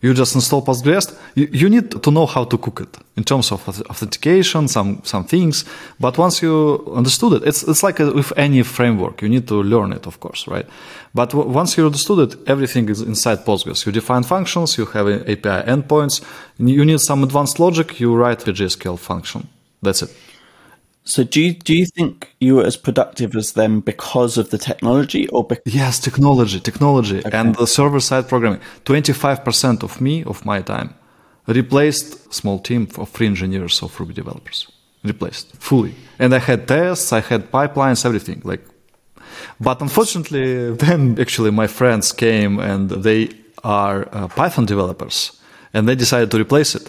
You 0.00 0.14
just 0.14 0.34
install 0.34 0.62
Postgres. 0.62 1.16
You, 1.34 1.48
you 1.52 1.68
need 1.68 2.02
to 2.02 2.10
know 2.10 2.26
how 2.26 2.44
to 2.44 2.58
cook 2.58 2.80
it 2.80 2.98
in 3.16 3.24
terms 3.24 3.52
of 3.52 3.66
authentication, 3.90 4.68
some 4.68 5.00
some 5.04 5.24
things. 5.24 5.64
But 5.98 6.18
once 6.18 6.42
you 6.42 6.84
understood 6.94 7.32
it, 7.34 7.48
it's 7.48 7.62
it's 7.62 7.82
like 7.82 8.00
a, 8.00 8.12
with 8.12 8.32
any 8.36 8.62
framework. 8.62 9.22
You 9.22 9.28
need 9.28 9.46
to 9.48 9.62
learn 9.62 9.92
it, 9.92 10.06
of 10.06 10.18
course, 10.20 10.46
right? 10.46 10.66
But 11.14 11.32
once 11.34 11.76
you 11.76 11.86
understood 11.86 12.18
it, 12.18 12.48
everything 12.48 12.88
is 12.88 13.00
inside 13.00 13.44
Postgres. 13.44 13.86
You 13.86 13.92
define 13.92 14.24
functions. 14.24 14.76
You 14.76 14.86
have 14.86 15.06
API 15.08 15.62
endpoints. 15.70 16.22
You 16.58 16.84
need 16.84 17.00
some 17.00 17.22
advanced 17.22 17.58
logic. 17.58 18.00
You 18.00 18.14
write 18.14 18.48
a 18.48 18.52
GSQL 18.52 18.98
function. 18.98 19.48
That's 19.82 20.02
it. 20.02 20.10
So 21.04 21.22
do 21.22 21.40
you 21.40 21.52
do 21.52 21.74
you 21.76 21.84
think 21.84 22.34
you 22.40 22.56
were 22.56 22.64
as 22.64 22.78
productive 22.78 23.36
as 23.36 23.52
them 23.52 23.80
because 23.80 24.38
of 24.38 24.48
the 24.48 24.58
technology, 24.58 25.28
or 25.28 25.44
be- 25.44 25.58
Yes, 25.66 26.00
technology, 26.00 26.60
technology, 26.60 27.22
and 27.30 27.54
the 27.56 27.66
server 27.66 28.00
side 28.00 28.26
programming. 28.26 28.60
25% 28.86 29.82
of 29.82 30.00
me, 30.00 30.24
of 30.24 30.46
my 30.46 30.62
time, 30.62 30.94
replaced 31.46 32.32
small 32.32 32.58
team 32.58 32.88
of 32.96 33.10
three 33.10 33.26
engineers 33.26 33.82
of 33.82 34.00
Ruby 34.00 34.14
developers. 34.14 34.66
Replaced 35.02 35.54
fully. 35.56 35.94
And 36.18 36.34
I 36.34 36.38
had 36.38 36.66
tests, 36.66 37.12
I 37.12 37.20
had 37.20 37.50
pipelines, 37.50 38.06
everything. 38.06 38.40
Like, 38.42 38.62
but 39.60 39.82
unfortunately, 39.82 40.70
then 40.84 41.18
actually 41.20 41.50
my 41.50 41.66
friends 41.66 42.12
came 42.12 42.58
and 42.58 42.88
they 42.88 43.28
are 43.62 44.08
uh, 44.12 44.28
Python 44.28 44.64
developers 44.64 45.38
and 45.74 45.86
they 45.86 45.94
decided 45.94 46.30
to 46.30 46.38
replace 46.38 46.74
it. 46.74 46.88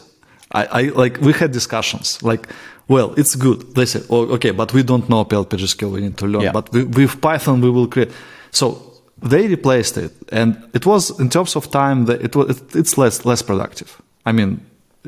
I, 0.51 0.65
I 0.65 0.81
like 1.01 1.19
we 1.19 1.33
had 1.33 1.51
discussions 1.51 2.21
like 2.23 2.47
Well, 2.87 3.13
it's 3.17 3.35
good. 3.35 3.73
They 3.75 3.85
say, 3.85 4.01
oh, 4.09 4.27
okay, 4.35 4.51
but 4.51 4.73
we 4.73 4.83
don't 4.83 5.09
know 5.09 5.23
PL/pgSQL. 5.25 5.91
We 5.91 6.01
need 6.01 6.17
to 6.17 6.27
learn. 6.27 6.43
Yeah. 6.43 6.51
But 6.51 6.71
we, 6.71 6.83
with 6.83 7.19
Python, 7.19 7.61
we 7.61 7.69
will 7.69 7.87
create. 7.87 8.11
So 8.51 8.93
they 9.21 9.47
replaced 9.47 9.97
it, 9.97 10.11
and 10.31 10.55
it 10.73 10.85
was 10.85 11.19
in 11.19 11.29
terms 11.29 11.55
of 11.55 11.71
time 11.71 12.05
that 12.05 12.21
it 12.21 12.35
was 12.35 12.49
it, 12.57 12.75
it's 12.75 12.97
less 12.97 13.25
less 13.25 13.41
productive. 13.41 14.01
I 14.25 14.31
mean, 14.31 14.59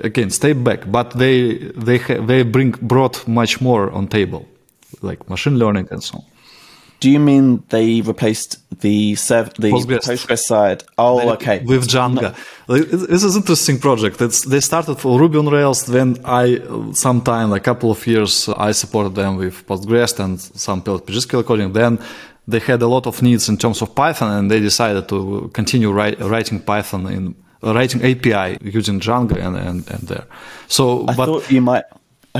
again, 0.04 0.30
step 0.32 0.64
back, 0.64 0.92
but 0.92 1.12
they 1.12 1.58
they 1.76 1.98
ha- 2.00 2.26
they 2.26 2.44
bring 2.44 2.72
brought 2.82 3.28
much 3.28 3.62
more 3.62 3.92
on 3.92 4.08
table, 4.08 4.48
like 5.02 5.30
machine 5.30 5.58
learning 5.60 5.88
and 5.92 6.04
so 6.04 6.18
on. 6.18 6.24
Do 7.00 7.12
you 7.12 7.20
mean 7.20 7.64
they 7.70 8.02
replaced 8.02 8.58
the 8.82 9.16
serv- 9.16 9.54
the 9.56 9.72
Postgres. 9.72 10.00
Postgres 10.08 10.40
side? 10.40 10.84
Oh, 10.98 11.30
okay. 11.34 11.60
With 11.64 11.88
Django. 11.88 12.34
Like, 12.68 12.82
it- 12.82 13.10
This 13.10 13.24
is 13.24 13.36
interesting 13.36 13.78
project. 13.80 14.20
It's, 14.22 14.42
they 14.42 14.60
started 14.60 14.96
for 14.96 15.20
Ruby 15.20 15.38
on 15.38 15.48
Rails. 15.48 15.86
Then 15.86 16.18
I, 16.26 16.60
sometime, 16.94 17.54
a 17.54 17.60
couple 17.60 17.92
of 17.92 18.06
years, 18.08 18.50
I 18.50 18.72
supported 18.72 19.14
them 19.16 19.38
with 19.38 19.66
Postgres 19.68 20.20
and 20.20 20.40
some 20.42 20.82
PGSQL 20.82 21.44
coding. 21.46 21.74
Then 21.74 22.00
they 22.48 22.60
had 22.60 22.82
a 22.82 22.88
lot 22.88 23.06
of 23.08 23.22
needs 23.22 23.48
in 23.50 23.58
terms 23.58 23.82
of 23.82 23.94
Python 23.94 24.32
and 24.32 24.50
they 24.52 24.60
decided 24.60 25.08
to 25.10 25.52
continue 25.54 25.92
write, 25.92 26.20
writing 26.20 26.60
Python 26.60 27.06
in 27.08 27.36
writing 27.62 28.02
API 28.04 28.58
using 28.62 29.00
Django 29.00 29.36
and, 29.36 29.56
and, 29.56 29.88
and 29.90 30.08
there. 30.08 30.26
So, 30.68 31.06
I 31.08 31.16
but 31.16 31.26
thought 31.26 31.52
you 31.52 31.62
might. 31.62 31.84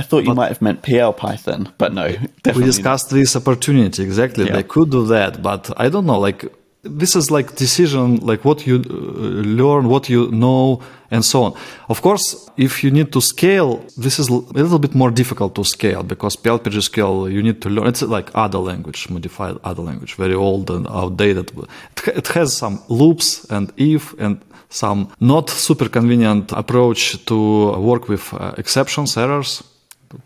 I 0.00 0.02
thought 0.08 0.22
you 0.28 0.34
might 0.40 0.50
have 0.54 0.62
meant 0.66 0.78
PL 0.82 1.12
Python, 1.24 1.60
but 1.82 1.90
no. 1.92 2.06
we 2.56 2.62
discussed 2.72 3.08
this 3.10 3.30
opportunity 3.40 4.00
exactly 4.02 4.44
Yeah. 4.46 4.56
they 4.58 4.66
could 4.74 4.90
do 4.98 5.02
that 5.14 5.32
but 5.48 5.62
i 5.84 5.86
don't 5.94 6.06
know 6.10 6.20
like 6.28 6.40
this 7.00 7.12
is 7.20 7.26
like 7.36 7.48
decision 7.66 8.04
like 8.30 8.40
what 8.48 8.58
you 8.68 8.76
uh, 8.76 8.92
learn 9.60 9.84
what 9.94 10.04
you 10.14 10.20
know 10.44 10.80
and 11.14 11.22
so 11.32 11.38
on 11.46 11.52
of 11.92 11.98
course 12.06 12.24
if 12.56 12.72
you 12.84 12.90
need 12.98 13.08
to 13.16 13.20
scale 13.20 13.70
this 14.04 14.18
is 14.22 14.26
a 14.28 14.34
little 14.60 14.78
bit 14.86 14.94
more 15.02 15.10
difficult 15.22 15.52
to 15.58 15.64
scale 15.64 16.02
because 16.12 16.36
PLPG 16.44 16.76
scale 16.90 17.28
you 17.34 17.42
need 17.48 17.58
to 17.64 17.68
learn 17.74 17.86
it's 17.92 18.02
like 18.02 18.28
other 18.44 18.58
language 18.70 19.00
modified 19.10 19.56
other 19.70 19.82
language 19.90 20.14
very 20.24 20.34
old 20.34 20.70
and 20.70 20.86
outdated 21.00 21.46
it, 21.96 22.08
it 22.20 22.28
has 22.28 22.48
some 22.62 22.76
loops 23.00 23.28
and 23.50 23.72
if 23.76 24.02
and 24.24 24.34
some 24.70 25.00
not 25.20 25.50
super 25.50 25.88
convenient 25.88 26.52
approach 26.52 27.00
to 27.30 27.36
work 27.90 28.08
with 28.08 28.24
uh, 28.34 28.52
exceptions 28.62 29.16
errors 29.16 29.62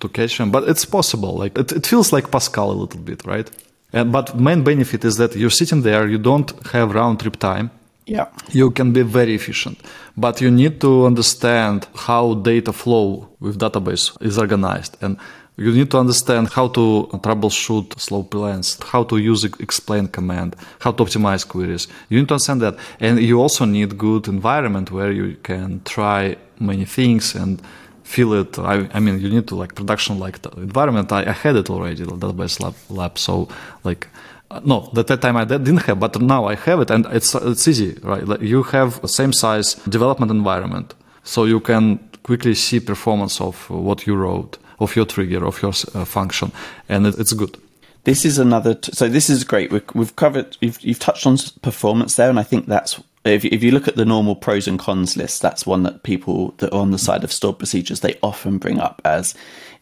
to 0.01 0.09
catch 0.09 0.39
them, 0.39 0.51
but 0.51 0.69
it's 0.69 0.85
possible. 0.85 1.37
Like 1.37 1.59
it, 1.59 1.73
it 1.73 1.87
feels 1.87 2.12
like 2.12 2.31
Pascal 2.31 2.71
a 2.71 2.79
little 2.83 3.01
bit, 3.01 3.25
right? 3.25 3.51
And 3.93 4.12
but 4.12 4.39
main 4.39 4.65
benefit 4.65 5.05
is 5.05 5.17
that 5.17 5.37
you're 5.37 5.51
sitting 5.51 5.83
there, 5.83 6.09
you 6.09 6.19
don't 6.19 6.51
have 6.69 6.95
round 6.95 7.21
trip 7.21 7.37
time. 7.39 7.71
Yeah. 8.07 8.27
You 8.51 8.71
can 8.71 8.93
be 8.93 9.03
very 9.03 9.35
efficient, 9.35 9.79
but 10.17 10.41
you 10.41 10.51
need 10.51 10.81
to 10.81 11.07
understand 11.07 11.87
how 11.95 12.35
data 12.35 12.73
flow 12.73 13.29
with 13.39 13.61
database 13.61 14.11
is 14.21 14.39
organized, 14.39 14.97
and 15.01 15.17
you 15.57 15.73
need 15.73 15.91
to 15.93 15.99
understand 15.99 16.49
how 16.49 16.69
to 16.69 17.09
troubleshoot 17.12 17.99
slow 18.01 18.25
plans, 18.25 18.79
how 18.83 19.05
to 19.05 19.19
use 19.19 19.45
explain 19.45 20.09
command, 20.09 20.57
how 20.81 20.91
to 20.93 21.05
optimize 21.05 21.47
queries. 21.47 21.87
You 22.09 22.19
need 22.19 22.29
to 22.29 22.35
understand 22.35 22.62
that, 22.62 22.77
and 22.99 23.21
you 23.21 23.41
also 23.41 23.67
need 23.67 23.99
good 23.99 24.27
environment 24.27 24.91
where 24.91 25.12
you 25.12 25.37
can 25.43 25.83
try 25.85 26.37
many 26.59 26.85
things 26.85 27.35
and 27.35 27.62
feel 28.14 28.31
it. 28.42 28.59
I, 28.59 28.75
I 28.97 29.00
mean, 29.04 29.16
you 29.23 29.28
need 29.37 29.47
to 29.49 29.57
like 29.62 29.73
production 29.81 30.19
like 30.25 30.37
the 30.45 30.50
environment. 30.69 31.09
I, 31.12 31.21
I 31.33 31.35
had 31.45 31.57
it 31.57 31.69
already, 31.71 32.04
database 32.04 32.57
lab, 32.62 32.75
lab. 32.99 33.14
So 33.19 33.49
like, 33.88 34.02
uh, 34.50 34.61
no, 34.71 34.76
at 34.97 35.07
that 35.07 35.21
time 35.23 35.37
I 35.42 35.45
did- 35.50 35.64
didn't 35.64 35.85
have, 35.88 35.99
but 36.04 36.21
now 36.21 36.42
I 36.52 36.54
have 36.66 36.78
it, 36.85 36.90
and 36.90 37.07
it's 37.19 37.35
it's 37.35 37.66
easy, 37.73 37.90
right? 38.02 38.25
Like 38.31 38.42
you 38.52 38.62
have 38.75 39.00
same 39.21 39.33
size 39.33 39.69
development 39.88 40.31
environment, 40.31 40.88
so 41.25 41.45
you 41.47 41.61
can 41.61 41.99
quickly 42.23 42.54
see 42.54 42.81
performance 42.81 43.40
of 43.40 43.54
what 43.71 44.07
you 44.07 44.14
wrote, 44.14 44.59
of 44.78 44.95
your 44.97 45.07
trigger, 45.07 45.45
of 45.47 45.62
your 45.62 45.73
uh, 45.95 46.04
function, 46.04 46.52
and 46.88 47.07
it, 47.07 47.14
it's 47.19 47.33
good. 47.33 47.57
This 48.04 48.25
is 48.25 48.38
another. 48.38 48.75
T- 48.75 48.92
so 48.92 49.09
this 49.09 49.28
is 49.31 49.45
great. 49.45 49.71
We've, 49.73 49.88
we've 49.95 50.14
covered. 50.16 50.57
You've, 50.61 50.81
you've 50.87 50.99
touched 50.99 51.26
on 51.26 51.37
performance 51.62 52.16
there, 52.16 52.28
and 52.31 52.38
I 52.38 52.45
think 52.50 52.66
that's 52.66 53.00
if 53.25 53.45
if 53.45 53.62
you 53.62 53.71
look 53.71 53.88
at 53.88 53.97
the 53.97 54.05
normal 54.05 54.35
pros 54.35 54.67
and 54.67 54.79
cons 54.79 55.17
list, 55.17 55.43
that's 55.43 55.67
one 55.67 55.83
that 55.85 56.02
people 56.02 56.55
that 56.59 56.73
are 56.73 56.81
on 56.81 56.91
the 56.91 56.99
side 56.99 57.25
of 57.25 57.33
stored 57.33 57.59
procedures 57.59 58.00
they 58.00 58.19
often 58.23 58.59
bring 58.59 58.79
up 58.79 59.00
as 59.05 59.35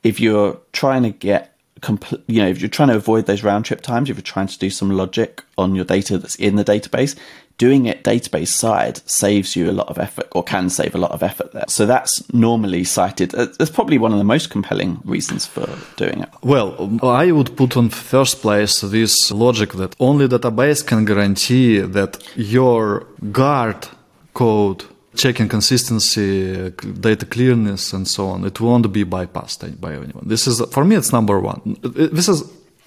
if 0.02 0.20
you're 0.20 0.58
trying 0.72 1.02
to 1.02 1.10
get 1.10 1.56
complete. 1.80 2.22
You 2.26 2.42
know, 2.42 2.48
if 2.48 2.60
you're 2.60 2.68
trying 2.68 2.88
to 2.88 2.96
avoid 2.96 3.26
those 3.26 3.42
round 3.42 3.64
trip 3.64 3.80
times, 3.80 4.10
if 4.10 4.16
you're 4.16 4.22
trying 4.22 4.48
to 4.48 4.58
do 4.58 4.70
some 4.70 4.90
logic 4.90 5.42
on 5.56 5.74
your 5.74 5.84
data 5.84 6.18
that's 6.18 6.36
in 6.36 6.56
the 6.56 6.64
database. 6.64 7.16
Doing 7.58 7.84
it 7.84 8.04
database 8.04 8.48
side 8.48 9.06
saves 9.06 9.54
you 9.54 9.68
a 9.68 9.72
lot 9.72 9.88
of 9.88 9.98
effort, 9.98 10.28
or 10.32 10.42
can 10.42 10.70
save 10.70 10.94
a 10.94 10.98
lot 10.98 11.10
of 11.10 11.22
effort 11.22 11.52
there. 11.52 11.66
So 11.68 11.84
that's 11.84 12.32
normally 12.32 12.84
cited. 12.84 13.32
That's 13.32 13.68
probably 13.68 13.98
one 13.98 14.12
of 14.12 14.18
the 14.18 14.24
most 14.24 14.48
compelling 14.48 14.98
reasons 15.04 15.44
for 15.44 15.68
doing 15.96 16.20
it. 16.20 16.30
Well, 16.42 16.98
I 17.02 17.32
would 17.32 17.54
put 17.58 17.76
on 17.76 17.90
first 17.90 18.40
place 18.40 18.80
this 18.80 19.30
logic 19.30 19.72
that 19.74 19.94
only 20.00 20.26
database 20.26 20.86
can 20.86 21.04
guarantee 21.04 21.80
that 21.80 22.26
your 22.34 23.06
guard 23.30 23.88
code, 24.32 24.84
checking 25.14 25.48
consistency, 25.48 26.70
data 27.00 27.26
clearness, 27.26 27.92
and 27.92 28.06
so 28.06 28.28
on, 28.28 28.44
it 28.44 28.60
won't 28.60 28.92
be 28.92 29.04
bypassed 29.04 29.80
by 29.80 29.92
anyone. 29.94 30.22
This 30.26 30.46
is, 30.46 30.60
for 30.70 30.84
me, 30.84 30.96
it's 30.96 31.12
number 31.12 31.40
one. 31.40 31.76
This 31.82 32.28
is 32.28 32.44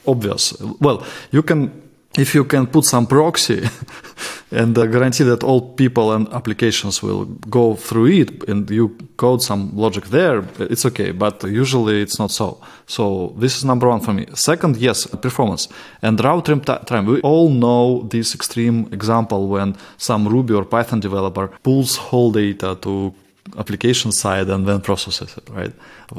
obvious. 0.07 0.53
Well, 0.79 1.05
you 1.31 1.43
can, 1.43 1.82
if 2.17 2.35
you 2.35 2.43
can 2.45 2.67
put 2.67 2.85
some 2.85 3.07
proxy 3.07 3.63
and 4.51 4.77
uh, 4.77 4.85
guarantee 4.85 5.23
that 5.23 5.43
all 5.43 5.61
people 5.61 6.13
and 6.13 6.27
applications 6.31 7.01
will 7.01 7.25
go 7.49 7.75
through 7.75 8.07
it 8.07 8.47
and 8.47 8.69
you 8.69 8.95
code 9.17 9.41
some 9.41 9.71
logic 9.75 10.05
there, 10.05 10.43
it's 10.59 10.85
okay. 10.85 11.11
But 11.11 11.43
usually 11.43 12.01
it's 12.01 12.19
not 12.19 12.31
so. 12.31 12.59
So 12.85 13.33
this 13.37 13.57
is 13.57 13.65
number 13.65 13.87
one 13.87 14.01
for 14.01 14.13
me. 14.13 14.27
Second, 14.35 14.77
yes, 14.77 15.07
performance 15.07 15.69
and 16.01 16.23
route 16.23 16.65
time. 16.85 17.05
We 17.05 17.21
all 17.21 17.49
know 17.49 18.03
this 18.03 18.35
extreme 18.35 18.89
example 18.91 19.47
when 19.47 19.75
some 19.97 20.27
Ruby 20.27 20.53
or 20.53 20.65
Python 20.65 20.99
developer 20.99 21.47
pulls 21.63 21.95
whole 21.97 22.31
data 22.31 22.77
to 22.81 23.13
application 23.57 24.11
side 24.11 24.49
and 24.49 24.67
then 24.67 24.81
processes 24.81 25.35
it, 25.37 25.49
right? 25.49 25.73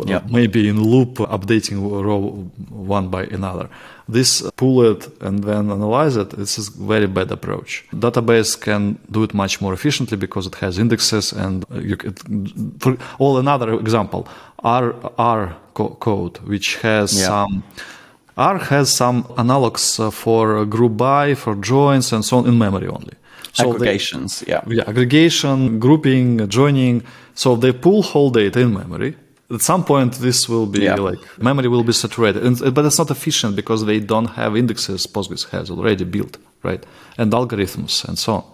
Yeah. 0.07 0.23
Maybe 0.29 0.69
in 0.69 0.83
loop 0.83 1.17
updating 1.19 1.81
row 2.05 2.51
one 2.71 3.09
by 3.09 3.25
another. 3.25 3.69
This 4.09 4.43
pull 4.57 4.83
it 4.93 5.09
and 5.23 5.43
then 5.45 5.71
analyze 5.71 6.17
it. 6.17 6.31
This 6.31 6.59
is 6.59 6.69
very 6.69 7.07
bad 7.07 7.31
approach. 7.33 7.85
Database 7.93 8.55
can 8.61 8.99
do 9.11 9.23
it 9.23 9.33
much 9.33 9.61
more 9.63 9.73
efficiently 9.73 10.19
because 10.19 10.47
it 10.47 10.57
has 10.57 10.79
indexes 10.79 11.33
and 11.33 11.65
you 11.91 11.97
could, 11.97 12.19
for 12.81 12.97
all 13.19 13.39
another 13.39 13.73
example, 13.81 14.29
R 14.63 14.95
R 15.19 15.57
co- 15.73 15.97
code 16.01 16.39
which 16.47 16.77
has 16.83 17.19
Yeah. 17.19 17.27
some 17.29 17.63
R 18.37 18.59
has 18.59 18.91
some 18.93 19.23
analogs 19.39 19.99
uh, 20.01 20.11
for 20.11 20.67
group 20.67 20.97
by, 20.97 21.35
for 21.35 21.55
joins, 21.55 22.13
and 22.13 22.23
so 22.25 22.39
on 22.39 22.47
in 22.47 22.59
memory 22.59 22.89
only. 22.89 23.15
So 23.53 23.63
they- 23.65 23.71
Aggregations, 23.71 24.43
yeah. 24.47 24.63
yeah, 24.67 24.83
aggregation, 24.89 25.79
grouping, 25.79 26.47
joining. 26.49 27.03
So 27.35 27.57
they 27.57 27.73
pull 27.73 28.03
whole 28.03 28.31
data 28.31 28.61
in 28.61 28.75
memory. 28.75 29.17
At 29.51 29.61
some 29.61 29.85
point, 29.85 30.15
this 30.15 30.49
will 30.49 30.67
be 30.67 30.81
Yeah. 30.85 30.97
like 30.97 31.21
memory 31.39 31.69
will 31.69 31.85
be 31.85 31.93
saturated, 31.93 32.43
and, 32.47 32.61
uh, 32.63 32.71
but 32.71 32.85
it's 32.87 32.99
not 32.99 33.11
efficient 33.11 33.55
because 33.57 33.85
they 33.85 34.01
don't 34.01 34.31
have 34.41 34.57
indexes 34.57 35.07
Postgres 35.07 35.45
has 35.51 35.71
already 35.71 36.05
built, 36.05 36.39
right? 36.63 36.83
And 37.19 37.33
algorithms 37.33 38.05
and 38.09 38.19
so 38.19 38.33
on. 38.35 38.45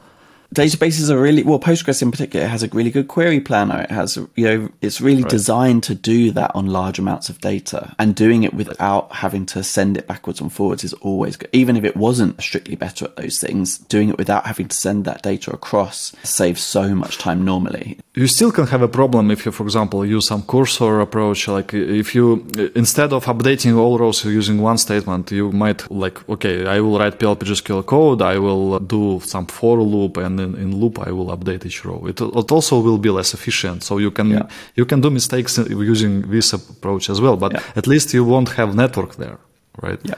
Databases 0.54 1.10
are 1.10 1.20
really 1.20 1.42
well 1.42 1.60
postgres 1.60 2.02
in 2.02 2.10
particular 2.10 2.46
has 2.46 2.62
a 2.62 2.68
really 2.68 2.90
good 2.90 3.08
query 3.08 3.40
planner 3.40 3.82
it 3.82 3.90
has 3.90 4.16
you 4.34 4.44
know 4.44 4.68
it's 4.80 5.00
really 5.00 5.22
designed 5.24 5.82
to 5.82 5.94
do 5.94 6.30
that 6.32 6.50
on 6.54 6.66
large 6.66 6.98
amounts 6.98 7.28
of 7.28 7.40
data 7.40 7.94
and 7.98 8.14
doing 8.14 8.42
it 8.42 8.52
without 8.54 9.12
having 9.12 9.46
to 9.46 9.62
send 9.62 9.96
it 9.96 10.06
backwards 10.06 10.40
and 10.40 10.52
forwards 10.52 10.82
is 10.82 10.92
always 10.94 11.36
good 11.36 11.48
even 11.52 11.76
if 11.76 11.84
it 11.84 11.96
wasn't 11.96 12.40
strictly 12.40 12.74
better 12.74 13.04
at 13.04 13.16
those 13.16 13.38
things 13.38 13.78
doing 13.78 14.08
it 14.08 14.18
without 14.18 14.46
having 14.46 14.66
to 14.66 14.76
send 14.76 15.04
that 15.04 15.22
data 15.22 15.52
across 15.52 16.12
saves 16.22 16.62
so 16.62 16.94
much 16.94 17.18
time 17.18 17.44
normally 17.44 17.98
You 18.16 18.26
still 18.26 18.50
can 18.50 18.66
have 18.66 18.82
a 18.82 18.88
problem 18.88 19.30
if 19.30 19.46
you, 19.46 19.52
for 19.52 19.62
example, 19.62 20.04
use 20.04 20.26
some 20.26 20.42
cursor 20.42 20.98
approach. 20.98 21.46
Like 21.46 21.72
if 21.72 22.12
you, 22.12 22.44
instead 22.74 23.12
of 23.12 23.24
updating 23.26 23.78
all 23.78 23.98
rows 23.98 24.24
using 24.24 24.60
one 24.60 24.78
statement, 24.78 25.30
you 25.30 25.52
might 25.52 25.88
like, 25.92 26.28
okay, 26.28 26.66
I 26.66 26.80
will 26.80 26.98
write 26.98 27.20
PLPGSQL 27.20 27.86
code. 27.86 28.20
I 28.20 28.38
will 28.38 28.80
do 28.80 29.20
some 29.20 29.46
for 29.46 29.80
loop 29.80 30.16
and 30.16 30.39
in, 30.40 30.54
in 30.62 30.68
loop, 30.80 30.98
I 31.08 31.10
will 31.12 31.30
update 31.36 31.62
each 31.68 31.84
row. 31.84 32.00
It, 32.06 32.20
it 32.20 32.50
also 32.52 32.74
will 32.80 32.98
be 32.98 33.10
less 33.10 33.34
efficient. 33.34 33.82
So 33.82 33.98
you 33.98 34.10
can, 34.10 34.28
Yeah. 34.30 34.46
you 34.78 34.86
can 34.86 35.00
do 35.00 35.10
mistakes 35.10 35.58
using 35.92 36.14
this 36.30 36.52
approach 36.52 37.10
as 37.10 37.18
well, 37.20 37.36
but 37.36 37.52
Yeah. 37.52 37.62
at 37.80 37.86
least 37.86 38.14
you 38.14 38.24
won't 38.24 38.48
have 38.58 38.74
network 38.74 39.12
there, 39.16 39.38
right? 39.82 40.00
Yeah. 40.02 40.14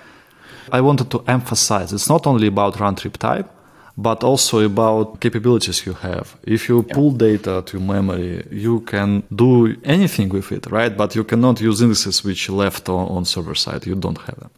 I 0.79 0.81
wanted 0.81 1.09
to 1.11 1.19
emphasize 1.27 1.93
it's 1.93 2.09
not 2.09 2.27
only 2.27 2.47
about 2.47 2.81
round 2.81 2.97
trip 2.99 3.17
type, 3.19 3.49
but 3.97 4.25
also 4.25 4.61
about 4.61 5.21
capabilities 5.21 5.85
you 5.87 5.93
have. 5.93 6.27
If 6.45 6.67
you 6.69 6.83
pull 6.83 7.11
data 7.13 7.63
to 7.67 7.79
memory, 7.79 8.43
you 8.51 8.81
can 8.81 9.23
do 9.35 9.77
anything 9.85 10.31
with 10.31 10.51
it, 10.51 10.67
right? 10.71 10.97
But 10.97 11.15
you 11.15 11.25
cannot 11.25 11.61
use 11.61 11.83
indices 11.85 12.25
which 12.25 12.49
left 12.49 12.89
on, 12.89 13.07
on 13.17 13.25
server 13.27 13.55
side. 13.55 13.85
You 13.87 13.95
don't 13.97 14.19
have 14.27 14.39
them. 14.41 14.51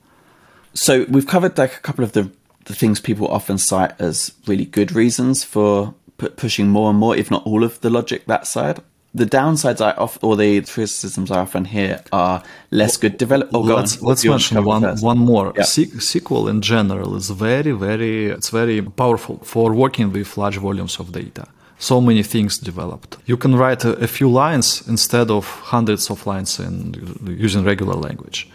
so 0.75 0.93
we've 1.15 1.27
covered 1.27 1.59
like 1.59 1.73
a 1.77 1.81
couple 1.81 2.05
of 2.05 2.13
the 2.13 2.31
the 2.65 2.75
things 2.75 3.01
people 3.01 3.29
often 3.29 3.59
cite 3.59 3.93
as 4.01 4.33
really 4.47 4.65
good 4.65 4.93
reasons 4.93 5.45
for 5.45 5.95
pu- 6.19 6.31
pushing 6.31 6.69
more 6.69 6.91
and 6.91 6.99
more 6.99 7.17
if 7.17 7.31
not 7.31 7.45
all 7.47 7.63
of 7.65 7.81
the 7.81 7.91
logic 7.91 8.25
that 8.27 8.47
side 8.47 8.81
the 9.17 9.27
downsides 9.27 9.81
I 9.81 9.93
off 9.93 10.19
or 10.25 10.37
the 10.37 10.61
criticisms 10.63 11.31
I 11.31 11.39
often 11.39 11.67
hear 11.67 12.01
are 12.13 12.43
less 12.73 12.97
good 12.97 13.17
development. 13.17 13.55
Oh, 13.55 13.75
let's 13.77 13.97
on. 14.03 14.09
let's 14.09 14.25
You 14.25 14.31
want 14.31 14.43
to 14.43 14.55
mention 14.55 14.57
cover 14.57 14.67
one 14.69 14.83
first? 14.83 15.05
one 15.05 15.19
more. 15.19 15.53
Yeah. 15.57 15.63
Se- 15.63 15.87
SQL 15.87 16.51
in 16.51 16.61
general 16.63 17.15
is 17.15 17.31
very 17.31 17.71
very 17.71 18.27
it's 18.37 18.51
very 18.51 18.83
powerful 18.83 19.39
for 19.45 19.73
working 19.73 20.11
with 20.13 20.37
large 20.37 20.57
volumes 20.59 20.99
of 20.99 21.13
data. 21.13 21.47
So 21.79 22.01
many 22.01 22.25
things 22.25 22.59
developed. 22.59 23.17
You 23.27 23.37
can 23.37 23.55
write 23.55 23.85
a, 23.85 23.93
a 24.03 24.09
few 24.09 24.29
lines 24.29 24.83
instead 24.89 25.31
of 25.31 25.47
hundreds 25.73 26.11
of 26.11 26.27
lines 26.27 26.59
in 26.59 26.95
using 27.39 27.63
regular 27.65 27.95
language. 27.95 28.49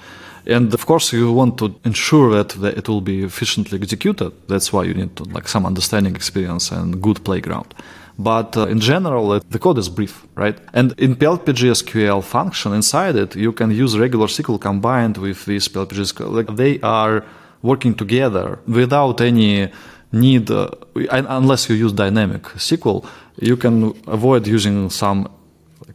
And 0.46 0.74
of 0.74 0.86
course, 0.86 1.14
you 1.14 1.32
want 1.32 1.58
to 1.60 1.76
ensure 1.86 2.32
that, 2.32 2.50
that 2.62 2.78
it 2.78 2.88
will 2.90 3.02
be 3.02 3.24
efficiently 3.24 3.78
executed. 3.78 4.32
That's 4.48 4.72
why 4.74 4.84
you 4.84 4.94
need 4.94 5.16
to, 5.18 5.24
like 5.26 5.48
some 5.48 5.66
understanding 5.66 6.16
experience 6.16 6.72
and 6.72 7.02
good 7.02 7.24
playground. 7.24 7.74
But 8.18 8.58
uh, 8.58 8.68
in 8.68 8.82
general, 8.82 9.34
it, 9.34 9.50
the 9.50 9.60
code 9.60 9.78
is 9.78 9.88
brief, 9.88 10.28
right? 10.36 10.58
And 10.74 10.94
in 10.98 11.16
PLPG 11.16 11.72
SQL 11.72 12.22
function 12.22 12.74
inside 12.74 13.16
it, 13.16 13.36
you 13.36 13.54
can 13.54 13.72
use 13.72 13.98
regular 13.98 14.28
SQL 14.28 14.60
combined 14.60 15.18
with 15.18 15.46
this 15.46 15.70
PLPG 15.70 16.14
SQL. 16.14 16.32
Like 16.32 16.56
they 16.58 16.82
are 16.82 17.24
working 17.62 17.96
together 17.96 18.60
without 18.68 19.22
any 19.22 19.70
need, 20.12 20.52
uh, 20.52 20.70
unless 21.12 21.70
you 21.70 21.76
use 21.76 21.94
dynamic 21.94 22.44
SQL, 22.44 23.06
you 23.40 23.56
can 23.56 23.94
avoid 24.08 24.48
using 24.48 24.90
some 24.90 25.30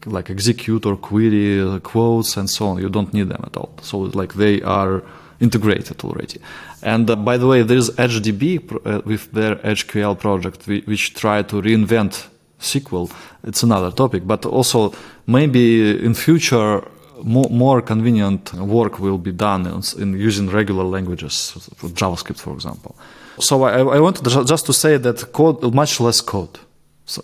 like, 0.07 0.31
execute 0.31 0.87
or 0.87 0.97
query 0.97 1.81
quotes 1.81 2.37
and 2.37 2.49
so 2.49 2.67
on. 2.69 2.79
You 2.79 2.89
don't 2.89 3.13
need 3.13 3.29
them 3.29 3.43
at 3.45 3.57
all. 3.57 3.75
So 3.83 3.99
like 3.99 4.35
they 4.35 4.63
are 4.63 5.03
integrated 5.41 6.05
already. 6.05 6.41
And 6.83 7.11
uh, 7.11 7.17
by 7.17 7.37
the 7.37 7.47
way, 7.47 7.63
there 7.63 7.77
is 7.77 7.91
EdgeDB 7.91 8.87
uh, 8.87 9.03
with 9.05 9.33
their 9.33 9.57
EdgeQL 9.57 10.19
project, 10.19 10.67
which 10.67 11.15
try 11.15 11.43
to 11.43 11.63
reinvent 11.63 12.27
SQL. 12.61 13.11
It's 13.43 13.63
another 13.63 13.91
topic, 13.91 14.27
but 14.27 14.47
also 14.47 14.93
maybe 15.27 16.05
in 16.05 16.15
future 16.15 16.83
more, 17.23 17.49
more 17.51 17.81
convenient 17.83 18.53
work 18.55 18.99
will 18.99 19.19
be 19.19 19.33
done 19.33 19.67
in, 19.67 19.83
in 20.03 20.19
using 20.19 20.49
regular 20.51 20.85
languages, 20.85 21.53
for 21.77 21.89
JavaScript, 21.89 22.39
for 22.39 22.53
example. 22.55 22.95
So 23.39 23.63
I, 23.65 23.79
I 23.81 24.01
wanted 24.01 24.25
ju- 24.29 24.45
just 24.45 24.67
to 24.67 24.73
say 24.73 24.97
that 24.99 25.33
code, 25.33 25.75
much 25.75 26.01
less 26.01 26.21
code, 26.21 26.59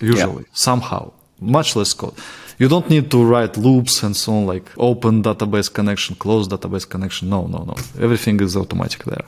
usually, 0.00 0.44
somehow, 0.52 1.12
much 1.40 1.76
less 1.76 1.92
code. 1.94 2.14
You 2.60 2.68
don't 2.68 2.88
need 2.90 3.10
to 3.10 3.24
write 3.24 3.56
loops 3.56 4.02
and 4.02 4.14
so 4.14 4.34
on, 4.34 4.46
like 4.54 4.66
open 4.76 5.22
database 5.22 5.72
connection, 5.72 6.14
close 6.24 6.46
database 6.46 6.86
connection. 6.94 7.30
No, 7.30 7.40
no, 7.46 7.60
no. 7.70 7.74
Everything 8.06 8.38
is 8.40 8.54
automatic 8.54 9.02
there. 9.04 9.24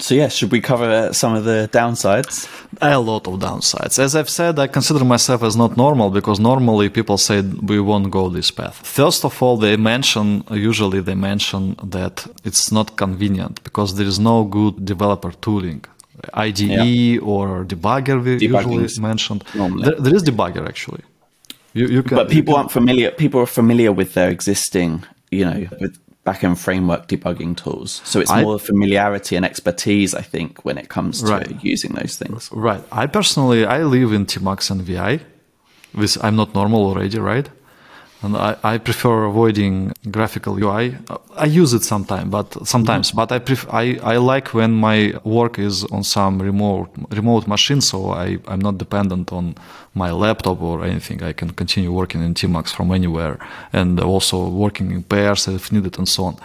So 0.00 0.14
yeah, 0.14 0.28
should 0.28 0.52
we 0.52 0.60
cover 0.60 1.12
some 1.12 1.34
of 1.34 1.44
the 1.44 1.68
downsides? 1.72 2.46
A 2.82 2.98
lot 2.98 3.26
of 3.26 3.34
downsides. 3.40 3.98
As 3.98 4.14
I've 4.14 4.28
said, 4.28 4.58
I 4.58 4.66
consider 4.66 5.04
myself 5.04 5.42
as 5.42 5.56
not 5.56 5.76
normal 5.76 6.10
because 6.10 6.38
normally 6.38 6.88
people 6.90 7.16
say 7.16 7.40
we 7.40 7.80
won't 7.80 8.10
go 8.10 8.28
this 8.28 8.50
path. 8.50 8.76
First 8.86 9.24
of 9.24 9.42
all, 9.42 9.56
they 9.56 9.76
mention, 9.76 10.44
usually 10.50 11.00
they 11.00 11.16
mention 11.16 11.76
that 11.82 12.26
it's 12.44 12.70
not 12.70 12.96
convenient 12.96 13.64
because 13.64 13.96
there 13.96 14.06
is 14.06 14.18
no 14.20 14.44
good 14.44 14.84
developer 14.84 15.32
tooling. 15.40 15.82
IDE 16.34 17.20
or 17.22 17.64
debugger 17.64 18.22
we 18.22 18.36
Debugging 18.36 18.82
usually 18.82 19.02
mentioned. 19.02 19.44
There, 19.54 19.94
there 19.94 20.14
is 20.14 20.22
debugger 20.22 20.68
actually. 20.68 21.04
You, 21.74 21.86
you 21.86 22.02
can, 22.02 22.16
But 22.16 22.28
people 22.30 22.56
aren't 22.56 22.70
familiar. 22.72 23.10
People 23.10 23.40
are 23.40 23.46
familiar 23.46 23.92
with 23.92 24.14
their 24.14 24.30
existing, 24.30 25.04
you 25.30 25.44
know, 25.44 25.66
with 25.80 25.98
backend 26.26 26.58
framework 26.58 27.08
debugging 27.08 27.56
tools. 27.56 28.00
So 28.04 28.20
it's 28.20 28.30
I- 28.30 28.42
more 28.42 28.58
familiarity 28.58 29.36
and 29.36 29.44
expertise, 29.44 30.14
I 30.14 30.22
think, 30.22 30.64
when 30.64 30.76
it 30.78 30.88
comes 30.88 31.22
to 31.22 31.28
Right. 31.32 31.64
using 31.64 31.92
those 31.94 32.16
things. 32.16 32.50
Right. 32.52 32.82
I 32.92 33.06
personally 33.06 33.64
I 33.64 33.82
live 33.84 34.12
in 34.12 34.26
tmux 34.26 34.70
and 34.70 34.82
VI. 34.82 35.20
With 35.94 36.18
I'm 36.22 36.36
not 36.36 36.54
normal 36.54 36.84
already, 36.84 37.18
right? 37.18 37.48
And 38.20 38.36
I, 38.36 38.56
I 38.64 38.78
prefer 38.78 39.26
avoiding 39.26 39.92
graphical 40.10 40.58
UI. 40.60 40.96
I 41.36 41.44
use 41.44 41.72
it 41.72 41.84
sometimes, 41.84 42.28
but 42.30 42.66
sometimes, 42.66 43.12
but 43.12 43.30
I 43.30 43.38
pref- 43.38 43.72
I, 43.72 43.98
I 44.02 44.16
like 44.16 44.54
when 44.54 44.72
my 44.72 45.14
work 45.22 45.56
is 45.58 45.84
on 45.84 46.02
some 46.02 46.42
remote 46.42 46.90
remote 47.10 47.46
machine, 47.46 47.80
so 47.80 48.10
I, 48.10 48.38
I'm 48.48 48.58
not 48.58 48.76
dependent 48.76 49.32
on 49.32 49.54
my 49.94 50.10
laptop 50.10 50.60
or 50.60 50.84
anything. 50.84 51.22
I 51.22 51.32
can 51.32 51.50
continue 51.50 51.92
working 51.92 52.20
in 52.24 52.34
tmux 52.34 52.70
from 52.70 52.90
anywhere 52.90 53.38
and 53.72 54.00
also 54.00 54.48
working 54.48 54.90
in 54.90 55.04
pairs 55.04 55.46
if 55.46 55.70
needed 55.70 55.96
and 55.96 56.08
so 56.08 56.24
on. 56.24 56.36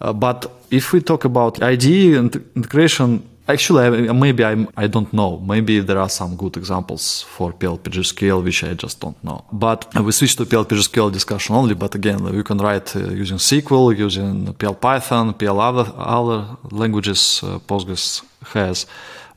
Uh, 0.00 0.12
but 0.12 0.50
if 0.70 0.92
we 0.92 1.00
talk 1.00 1.24
about 1.24 1.62
IDE 1.62 2.14
and 2.14 2.34
integration, 2.54 3.28
actually, 3.52 4.12
maybe 4.12 4.44
I'm, 4.44 4.68
I 4.76 4.86
don't 4.86 5.12
know. 5.12 5.38
Maybe 5.38 5.80
there 5.80 5.98
are 5.98 6.08
some 6.08 6.36
good 6.36 6.56
examples 6.56 7.22
for 7.22 7.52
PLPG 7.52 8.42
which 8.44 8.64
I 8.64 8.74
just 8.74 9.00
don't 9.00 9.22
know. 9.22 9.44
But 9.52 9.78
we 10.06 10.12
switch 10.12 10.36
to 10.36 10.44
PLPG 10.44 11.12
discussion 11.12 11.54
only. 11.54 11.74
But 11.74 11.94
again, 11.94 12.18
you 12.34 12.42
can 12.42 12.58
write 12.58 12.96
uh, 12.96 13.00
using 13.22 13.38
SQL, 13.38 13.96
using 13.96 14.52
PL 14.54 14.74
Python, 14.74 15.34
PL 15.34 15.60
other, 15.60 15.92
other 15.96 16.40
languages 16.70 17.40
uh, 17.42 17.58
Postgres 17.58 18.22
has. 18.54 18.86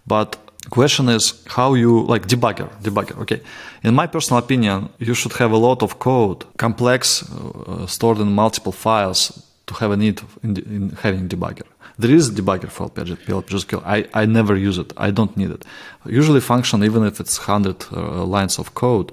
But 0.07 0.37
question 0.69 1.09
is 1.09 1.43
how 1.47 1.73
you 1.75 2.01
like 2.03 2.27
debugger 2.27 2.67
debugger 2.81 3.17
okay 3.19 3.39
in 3.83 3.93
my 3.93 4.07
personal 4.07 4.39
opinion 4.39 4.89
you 4.97 5.13
should 5.13 5.33
have 5.33 5.51
a 5.51 5.57
lot 5.57 5.83
of 5.83 5.99
code 5.99 6.43
complex 6.57 7.23
uh, 7.23 7.85
stored 7.85 8.19
in 8.19 8.33
multiple 8.33 8.71
files 8.71 9.31
to 9.67 9.73
have 9.75 9.91
a 9.91 9.97
need 9.97 10.21
in, 10.43 10.57
in 10.57 10.89
having 11.03 11.27
debugger 11.27 11.67
there 11.97 12.11
is 12.11 12.29
a 12.29 12.33
debugger 12.33 12.69
for 12.69 12.89
PLPG 12.89 13.81
I, 13.85 14.05
I 14.13 14.25
never 14.25 14.55
use 14.55 14.77
it. 14.77 14.93
I 14.97 15.11
don't 15.11 15.35
need 15.37 15.51
it. 15.51 15.63
Usually 16.05 16.41
function 16.41 16.83
even 16.83 17.03
if 17.05 17.19
it's 17.19 17.37
100 17.39 17.85
uh, 17.91 18.23
lines 18.25 18.59
of 18.59 18.73
code 18.73 19.11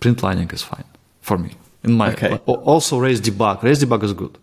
print 0.00 0.22
lining 0.22 0.50
is 0.50 0.62
fine 0.62 0.84
for 1.20 1.38
me. 1.38 1.50
In 1.84 1.92
my 1.94 2.10
Okay. 2.12 2.36
also 2.46 2.98
raise 2.98 3.20
debug. 3.20 3.62
Raise 3.62 3.82
debug 3.84 4.02
is 4.02 4.12
good 4.12 4.38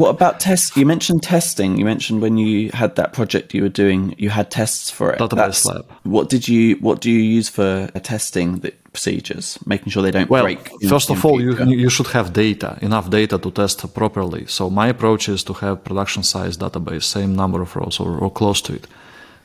what 0.00 0.10
about 0.10 0.40
test? 0.40 0.76
You 0.76 0.86
mentioned 0.86 1.22
testing. 1.22 1.76
You 1.76 1.84
mentioned 1.84 2.22
when 2.22 2.36
you 2.36 2.70
had 2.72 2.96
that 2.96 3.12
project 3.12 3.54
you 3.54 3.62
were 3.62 3.68
doing, 3.68 4.14
you 4.18 4.30
had 4.30 4.50
tests 4.50 4.90
for 4.90 5.12
it. 5.12 5.18
Database 5.18 5.64
lab. 5.66 5.90
What 6.04 6.28
did 6.28 6.48
you? 6.48 6.76
What 6.76 7.00
do 7.00 7.10
you 7.10 7.18
use 7.18 7.48
for 7.48 7.90
uh, 7.94 7.98
testing 8.00 8.60
the 8.60 8.72
procedures? 8.92 9.58
Making 9.66 9.90
sure 9.90 10.02
they 10.02 10.10
don't 10.10 10.30
Well, 10.30 10.44
break. 10.44 10.70
first 10.88 11.10
of 11.10 11.24
all, 11.24 11.40
you, 11.40 11.54
you 11.66 11.90
should 11.90 12.08
have 12.08 12.32
data, 12.32 12.78
enough 12.82 13.10
data 13.10 13.38
to 13.38 13.50
test 13.50 13.92
properly. 13.94 14.46
So 14.46 14.70
my 14.70 14.88
approach 14.88 15.28
is 15.28 15.42
to 15.44 15.52
have 15.54 15.84
production 15.84 16.22
size 16.22 16.56
database, 16.56 17.04
same 17.04 17.34
number 17.34 17.60
of 17.60 17.74
rows 17.76 18.00
or, 18.00 18.18
or 18.18 18.30
close 18.30 18.60
to 18.62 18.74
it. 18.74 18.86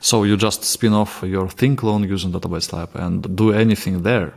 So 0.00 0.24
you 0.24 0.36
just 0.36 0.64
spin 0.64 0.92
off 0.92 1.22
your 1.26 1.48
thin 1.48 1.74
clone 1.76 2.04
using 2.08 2.32
database 2.32 2.72
lab 2.72 2.90
and 2.94 3.36
do 3.36 3.52
anything 3.52 4.02
there. 4.02 4.32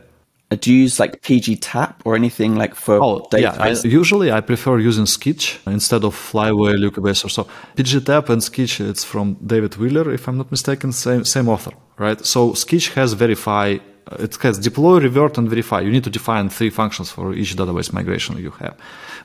Uh, 0.52 0.56
do 0.60 0.72
you 0.72 0.82
use 0.82 1.00
like 1.00 1.22
pgTAP 1.22 1.94
or 2.04 2.14
anything 2.14 2.56
like 2.56 2.74
for 2.74 3.02
Oh, 3.02 3.26
yeah. 3.32 3.56
I, 3.58 3.70
usually 3.84 4.30
I 4.30 4.40
prefer 4.40 4.78
using 4.78 5.06
Sqitch 5.06 5.44
instead 5.66 6.04
of 6.04 6.14
Flyway, 6.14 6.74
Liquibase 6.84 7.24
or 7.24 7.30
so. 7.30 7.42
pgTAP 7.76 8.28
and 8.28 8.42
Sqitch, 8.42 8.86
it's 8.90 9.04
from 9.04 9.36
David 9.52 9.76
Wheeler, 9.76 10.12
if 10.12 10.28
I'm 10.28 10.36
not 10.36 10.50
mistaken, 10.50 10.92
same, 10.92 11.24
same 11.24 11.48
author, 11.48 11.72
right? 11.96 12.24
So 12.24 12.50
Sqitch 12.52 12.92
has 12.94 13.14
verify, 13.14 13.78
uh, 14.10 14.16
it 14.24 14.36
has 14.42 14.58
deploy, 14.58 15.00
revert, 15.00 15.38
and 15.38 15.48
verify. 15.48 15.80
You 15.80 15.90
need 15.90 16.04
to 16.04 16.10
define 16.10 16.50
three 16.50 16.70
functions 16.70 17.10
for 17.10 17.32
each 17.32 17.56
database 17.56 17.92
migration 17.92 18.36
you 18.36 18.50
have. 18.50 18.76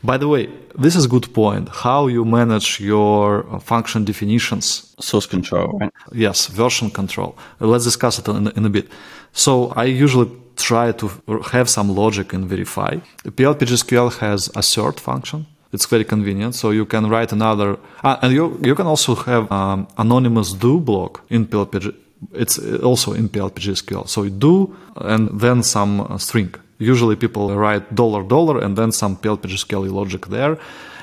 By 0.04 0.18
the 0.18 0.28
way, 0.28 0.50
this 0.78 0.96
is 0.96 1.06
a 1.06 1.10
good 1.10 1.34
point. 1.34 1.68
How 1.70 2.08
you 2.08 2.24
manage 2.24 2.80
your 2.80 3.46
uh, 3.50 3.60
function 3.60 4.06
definitions 4.06 4.96
Source 5.00 5.26
control, 5.26 5.78
right? 5.80 5.92
Yes, 6.14 6.48
version 6.48 6.90
control. 6.90 7.38
Let's 7.60 7.84
discuss 7.84 8.18
it 8.20 8.28
in, 8.28 8.48
in 8.58 8.66
a 8.66 8.70
bit. 8.70 8.88
So 9.34 9.74
I 9.76 9.86
usually 9.86 10.30
try 10.58 10.92
to 10.92 11.10
have 11.52 11.70
some 11.70 11.96
logic 11.96 12.34
and 12.34 12.46
verify. 12.46 12.98
PLPGSQL 13.26 14.18
has 14.20 14.50
assert 14.56 15.00
function. 15.00 15.46
It's 15.74 15.86
very 15.86 16.04
convenient. 16.04 16.56
So 16.56 16.72
you 16.72 16.86
can 16.86 17.10
write 17.10 17.32
another, 17.32 17.78
uh, 18.04 18.18
and 18.22 18.34
you 18.34 18.60
you 18.64 18.76
can 18.76 18.88
also 18.88 19.16
have 19.16 19.52
um, 19.52 19.88
anonymous 19.98 20.54
do 20.54 20.80
block 20.80 21.22
in 21.30 21.46
PLPG. 21.46 21.94
It's 22.34 22.58
also 22.82 23.14
in 23.14 23.30
PLPGSQL. 23.30 24.08
So 24.08 24.24
you 24.24 24.32
do 24.32 24.76
and 24.96 25.40
then 25.40 25.64
some 25.64 26.02
uh, 26.02 26.18
string. 26.18 26.54
Usually 26.80 27.16
people 27.16 27.56
write 27.56 27.94
dollar 27.94 28.24
dollar 28.24 28.60
and 28.64 28.76
then 28.76 28.92
some 28.92 29.16
PLPGSQL 29.18 29.92
logic 29.92 30.28
there. 30.28 30.58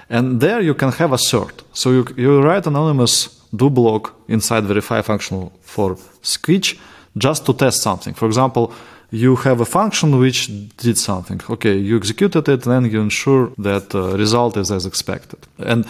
And 0.08 0.40
there 0.40 0.60
you 0.60 0.74
can 0.74 0.92
have 0.92 1.12
assert. 1.12 1.62
So 1.72 1.90
you, 1.90 2.06
you 2.16 2.42
write 2.42 2.66
anonymous 2.66 3.44
do 3.54 3.70
block 3.70 4.14
inside 4.28 4.64
verify 4.64 5.02
function 5.02 5.50
for 5.60 5.96
Sqitch 6.22 6.78
just 7.16 7.46
to 7.46 7.54
test 7.54 7.82
something. 7.82 8.14
For 8.14 8.26
example, 8.26 8.72
you 9.14 9.36
have 9.36 9.60
a 9.60 9.64
function 9.64 10.18
which 10.18 10.50
did 10.76 10.98
something. 10.98 11.40
Okay, 11.48 11.76
you 11.76 11.96
executed 11.96 12.48
it, 12.48 12.62
then 12.62 12.90
you 12.90 13.00
ensure 13.00 13.50
that 13.58 13.90
the 13.90 14.16
result 14.16 14.56
is 14.56 14.70
as 14.70 14.86
expected. 14.86 15.38
And 15.58 15.86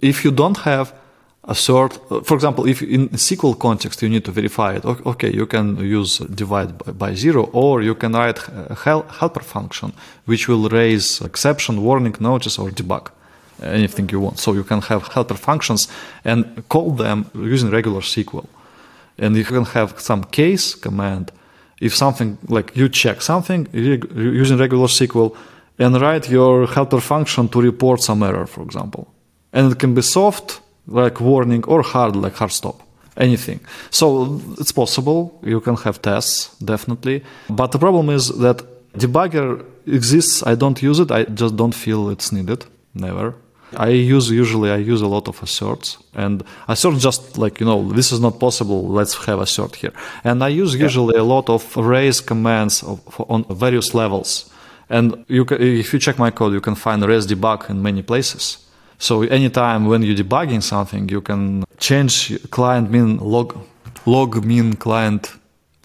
if 0.00 0.24
you 0.24 0.30
don't 0.30 0.58
have 0.58 0.94
assert, 1.44 1.98
uh, 2.10 2.20
for 2.20 2.34
example, 2.34 2.68
if 2.68 2.82
in 2.82 3.08
SQL 3.08 3.58
context 3.58 4.02
you 4.02 4.08
need 4.08 4.24
to 4.24 4.30
verify 4.30 4.74
it, 4.74 4.84
okay, 4.84 5.32
you 5.34 5.46
can 5.46 5.78
use 5.78 6.20
uh, 6.20 6.26
divide 6.34 6.78
by, 6.78 6.92
by 6.92 7.14
zero, 7.14 7.50
or 7.52 7.82
you 7.82 7.94
can 7.94 8.12
write 8.12 8.38
a 8.48 8.74
helper 8.74 9.42
function 9.42 9.92
which 10.26 10.46
will 10.46 10.68
raise 10.68 11.20
exception, 11.22 11.82
warning, 11.82 12.14
notice, 12.20 12.58
or 12.58 12.70
debug 12.70 13.10
anything 13.62 14.08
you 14.10 14.20
want. 14.20 14.38
So 14.38 14.52
you 14.52 14.62
can 14.62 14.82
have 14.82 15.08
helper 15.08 15.34
functions 15.34 15.88
and 16.24 16.68
call 16.68 16.92
them 16.92 17.30
using 17.34 17.70
regular 17.70 18.02
SQL. 18.02 18.46
And 19.18 19.34
you 19.36 19.44
can 19.44 19.64
have 19.64 19.98
some 20.00 20.22
case 20.24 20.76
command 20.76 21.32
if 21.80 21.94
something 21.94 22.38
like 22.48 22.76
you 22.76 22.88
check 22.88 23.22
something 23.22 23.68
using 23.72 24.58
regular 24.58 24.86
SQL 24.86 25.36
and 25.78 26.00
write 26.00 26.28
your 26.28 26.66
helper 26.66 27.00
function 27.00 27.48
to 27.48 27.60
report 27.60 28.02
some 28.02 28.22
error, 28.22 28.46
for 28.46 28.62
example. 28.62 29.06
And 29.52 29.72
it 29.72 29.78
can 29.78 29.94
be 29.94 30.02
soft, 30.02 30.60
like 30.86 31.20
warning, 31.20 31.64
or 31.64 31.82
hard, 31.82 32.16
like 32.16 32.34
hard 32.34 32.52
stop. 32.52 32.82
Anything. 33.16 33.60
So 33.90 34.40
it's 34.58 34.72
possible. 34.72 35.40
You 35.42 35.60
can 35.60 35.76
have 35.76 36.00
tests, 36.02 36.56
definitely. 36.58 37.24
But 37.48 37.72
the 37.72 37.78
problem 37.78 38.10
is 38.10 38.28
that 38.38 38.62
debugger 38.92 39.64
exists. 39.86 40.42
I 40.46 40.54
don't 40.54 40.80
use 40.82 41.00
it. 41.00 41.10
I 41.10 41.24
just 41.24 41.56
don't 41.56 41.74
feel 41.74 42.10
it's 42.10 42.30
needed. 42.32 42.64
Never. 42.94 43.34
I 43.76 43.88
use 43.88 44.30
usually 44.30 44.70
I 44.70 44.76
use 44.76 45.02
a 45.02 45.06
lot 45.06 45.28
of 45.28 45.42
asserts 45.42 45.98
and 46.14 46.42
assert 46.68 46.98
just 46.98 47.36
like 47.36 47.60
you 47.60 47.66
know 47.66 47.92
this 47.92 48.12
is 48.12 48.20
not 48.20 48.40
possible 48.40 48.88
let's 48.88 49.14
have 49.26 49.40
assert 49.40 49.76
here. 49.76 49.92
And 50.24 50.42
I 50.42 50.48
use 50.48 50.74
usually 50.74 51.16
a 51.16 51.24
lot 51.24 51.48
of 51.50 51.76
raise 51.76 52.20
commands 52.20 52.82
of, 52.82 53.00
on 53.28 53.44
various 53.50 53.94
levels. 53.94 54.50
And 54.90 55.24
you 55.28 55.44
can, 55.44 55.60
if 55.60 55.92
you 55.92 55.98
check 55.98 56.18
my 56.18 56.30
code 56.30 56.52
you 56.54 56.60
can 56.60 56.74
find 56.74 57.04
raise 57.04 57.26
debug 57.26 57.68
in 57.68 57.82
many 57.82 58.02
places. 58.02 58.58
So 58.98 59.22
anytime 59.22 59.86
when 59.86 60.02
you're 60.02 60.16
debugging 60.16 60.62
something 60.62 61.08
you 61.08 61.20
can 61.20 61.64
change 61.78 62.38
client 62.50 62.90
mean 62.90 63.18
log 63.18 63.56
log 64.06 64.44
mean 64.44 64.74
client 64.74 65.37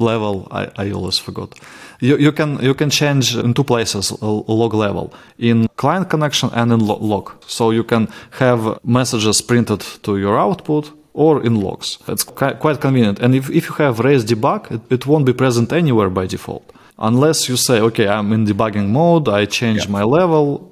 level 0.04 0.48
I, 0.52 0.70
I 0.78 0.92
always 0.92 1.18
forgot. 1.18 1.60
You, 2.00 2.18
you 2.18 2.32
can 2.32 2.60
you 2.62 2.74
can 2.74 2.90
change 2.90 3.36
in 3.36 3.54
two 3.54 3.64
places 3.64 4.12
log 4.22 4.74
level 4.74 5.14
in 5.38 5.68
client 5.76 6.10
connection 6.10 6.50
and 6.54 6.72
in 6.72 6.80
log. 6.80 7.32
So 7.48 7.72
you 7.72 7.84
can 7.84 8.08
have 8.40 8.80
messages 8.84 9.42
printed 9.42 9.82
to 10.04 10.18
your 10.18 10.38
output 10.38 10.92
or 11.14 11.44
in 11.46 11.62
logs. 11.62 12.00
It's 12.08 12.24
quite 12.24 12.82
convenient. 12.82 13.20
And 13.20 13.36
if, 13.36 13.50
if 13.50 13.70
you 13.70 13.76
have 13.76 14.00
raise 14.00 14.26
debug 14.26 14.72
it, 14.72 14.82
it 14.90 15.08
won't 15.08 15.26
be 15.26 15.34
present 15.34 15.72
anywhere 15.72 16.10
by 16.10 16.26
default. 16.28 16.72
Unless 16.98 17.50
you 17.50 17.58
say 17.58 17.80
okay 17.80 18.08
i'm 18.08 18.32
in 18.34 18.46
debugging 18.46 18.88
mode 18.90 19.28
i 19.28 19.46
change 19.46 19.86
yeah. 19.86 19.92
my 19.92 20.04
level 20.04 20.72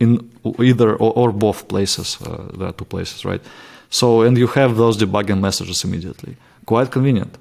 in 0.00 0.30
either 0.58 0.90
or, 0.92 1.12
or 1.20 1.32
both 1.32 1.68
places 1.68 2.18
uh, 2.22 2.48
there 2.56 2.68
are 2.68 2.72
two 2.72 2.84
places 2.84 3.24
right? 3.24 3.42
So 3.90 4.22
and 4.22 4.36
you 4.36 4.48
have 4.48 4.76
those 4.76 4.96
debugging 4.96 5.40
messages 5.40 5.84
immediately. 5.84 6.36
Quite 6.66 6.90
convenient 6.90 7.38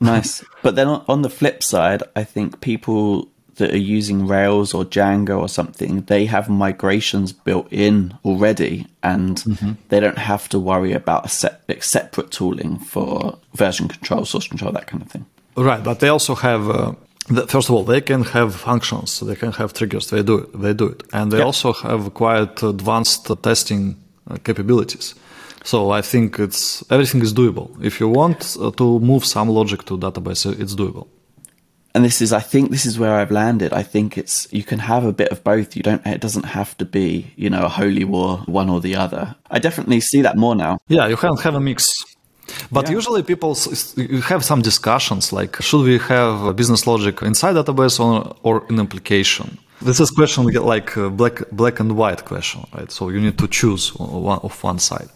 Nice. 0.00 0.44
but 0.62 0.76
then 0.76 0.88
on 0.88 1.22
the 1.22 1.30
flip 1.30 1.62
side, 1.62 2.02
I 2.14 2.24
think 2.24 2.60
people 2.60 3.28
that 3.56 3.72
are 3.72 3.76
using 3.76 4.26
Rails 4.26 4.72
or 4.72 4.84
Django 4.84 5.38
or 5.40 5.48
something, 5.48 6.02
they 6.02 6.26
have 6.26 6.48
migrations 6.48 7.32
built 7.32 7.66
in 7.72 8.16
already 8.24 8.86
and 9.02 9.38
mm-hmm. 9.38 9.72
they 9.88 10.00
don't 10.00 10.18
have 10.18 10.48
to 10.50 10.58
worry 10.58 10.92
about 10.92 11.26
a 11.26 11.28
set, 11.28 11.62
separate 11.82 12.30
tooling 12.30 12.78
for 12.78 13.36
version 13.54 13.88
control, 13.88 14.24
source 14.24 14.46
control, 14.48 14.72
that 14.72 14.86
kind 14.86 15.02
of 15.02 15.10
thing. 15.10 15.26
Right, 15.56 15.82
but 15.82 15.98
they 15.98 16.08
also 16.08 16.36
have 16.36 16.70
uh, 16.70 16.92
first 17.46 17.68
of 17.68 17.74
all, 17.74 17.84
they 17.84 18.00
can 18.00 18.22
have 18.24 18.54
functions, 18.54 19.20
they 19.20 19.36
can 19.36 19.52
have 19.52 19.72
triggers. 19.72 20.10
They 20.10 20.22
do 20.22 20.38
it, 20.38 20.60
they 20.60 20.74
do 20.74 20.86
it, 20.86 21.02
and 21.12 21.30
they 21.30 21.40
also 21.40 21.72
have 21.72 22.14
quite 22.14 22.62
advanced 22.62 23.30
testing 23.42 23.96
uh, 24.30 24.36
capabilities. 24.44 25.14
So 25.70 25.90
I 25.90 26.00
think 26.00 26.38
it's 26.38 26.82
everything 26.90 27.20
is 27.20 27.32
doable. 27.34 27.68
If 27.90 28.00
you 28.00 28.08
want 28.20 28.56
uh, 28.58 28.70
to 28.80 28.86
move 29.00 29.22
some 29.34 29.48
logic 29.50 29.80
to 29.88 29.98
database, 29.98 30.42
uh, 30.46 30.62
it's 30.62 30.74
doable. 30.74 31.06
And 31.94 32.04
this 32.06 32.22
is, 32.22 32.32
I 32.32 32.40
think, 32.52 32.70
this 32.70 32.86
is 32.86 32.98
where 32.98 33.14
I've 33.20 33.30
landed. 33.30 33.70
I 33.82 33.82
think 33.82 34.16
it's 34.16 34.36
you 34.50 34.64
can 34.70 34.78
have 34.78 35.04
a 35.04 35.12
bit 35.12 35.28
of 35.34 35.38
both. 35.44 35.76
You 35.76 35.82
don't. 35.82 36.02
It 36.06 36.22
doesn't 36.22 36.46
have 36.58 36.70
to 36.78 36.86
be, 36.86 37.08
you 37.36 37.50
know, 37.50 37.64
a 37.66 37.72
holy 37.80 38.04
war, 38.04 38.30
one 38.46 38.70
or 38.70 38.80
the 38.80 38.96
other. 39.04 39.24
I 39.50 39.58
definitely 39.58 40.00
see 40.00 40.22
that 40.22 40.36
more 40.38 40.56
now. 40.56 40.78
Yeah, 40.88 41.06
you 41.06 41.18
can 41.18 41.36
have 41.36 41.54
a 41.54 41.60
mix. 41.60 41.84
But 42.72 42.84
yeah. 42.86 42.96
usually 42.98 43.22
people 43.22 43.52
have 44.32 44.42
some 44.50 44.62
discussions 44.62 45.34
like, 45.34 45.60
should 45.60 45.84
we 45.84 45.98
have 45.98 46.56
business 46.56 46.86
logic 46.86 47.20
inside 47.20 47.56
database 47.56 48.00
or, 48.00 48.34
or 48.42 48.64
in 48.70 48.80
application? 48.80 49.58
This 49.82 50.00
is 50.00 50.10
question 50.10 50.44
like 50.72 50.94
black 51.20 51.36
black 51.52 51.78
and 51.78 51.90
white 51.92 52.24
question, 52.24 52.60
right? 52.74 52.90
So 52.90 53.10
you 53.10 53.20
need 53.20 53.36
to 53.36 53.46
choose 53.48 53.84
one 53.98 54.40
of 54.42 54.64
one 54.64 54.78
side. 54.78 55.10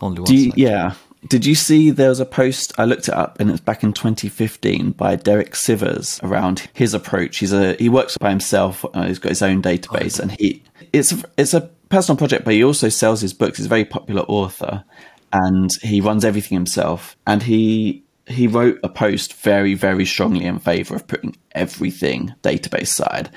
Only 0.00 0.20
one. 0.20 0.32
You, 0.32 0.52
yeah. 0.56 0.94
Did 1.26 1.44
you 1.44 1.54
see 1.54 1.90
there 1.90 2.10
was 2.10 2.20
a 2.20 2.24
post? 2.24 2.72
I 2.78 2.84
looked 2.84 3.08
it 3.08 3.14
up, 3.14 3.40
and 3.40 3.50
it's 3.50 3.60
back 3.60 3.82
in 3.82 3.92
2015 3.92 4.92
by 4.92 5.16
Derek 5.16 5.52
Sivers 5.52 6.22
around 6.22 6.68
his 6.74 6.94
approach. 6.94 7.38
He's 7.38 7.52
a 7.52 7.74
he 7.74 7.88
works 7.88 8.16
by 8.16 8.30
himself. 8.30 8.84
Uh, 8.94 9.06
he's 9.06 9.18
got 9.18 9.30
his 9.30 9.42
own 9.42 9.60
database, 9.60 10.20
and 10.20 10.30
he 10.32 10.62
it's 10.92 11.12
a, 11.12 11.24
it's 11.36 11.54
a 11.54 11.62
personal 11.88 12.16
project, 12.16 12.44
but 12.44 12.54
he 12.54 12.62
also 12.62 12.88
sells 12.88 13.20
his 13.20 13.34
books. 13.34 13.58
He's 13.58 13.66
a 13.66 13.70
very 13.70 13.84
popular 13.84 14.22
author, 14.22 14.84
and 15.32 15.70
he 15.82 16.00
runs 16.00 16.24
everything 16.24 16.56
himself. 16.56 17.16
And 17.26 17.42
he 17.42 18.04
he 18.26 18.46
wrote 18.46 18.78
a 18.84 18.88
post 18.88 19.34
very 19.34 19.74
very 19.74 20.06
strongly 20.06 20.44
in 20.44 20.60
favor 20.60 20.94
of 20.94 21.06
putting 21.08 21.36
everything 21.52 22.32
database 22.42 22.88
side 22.88 23.30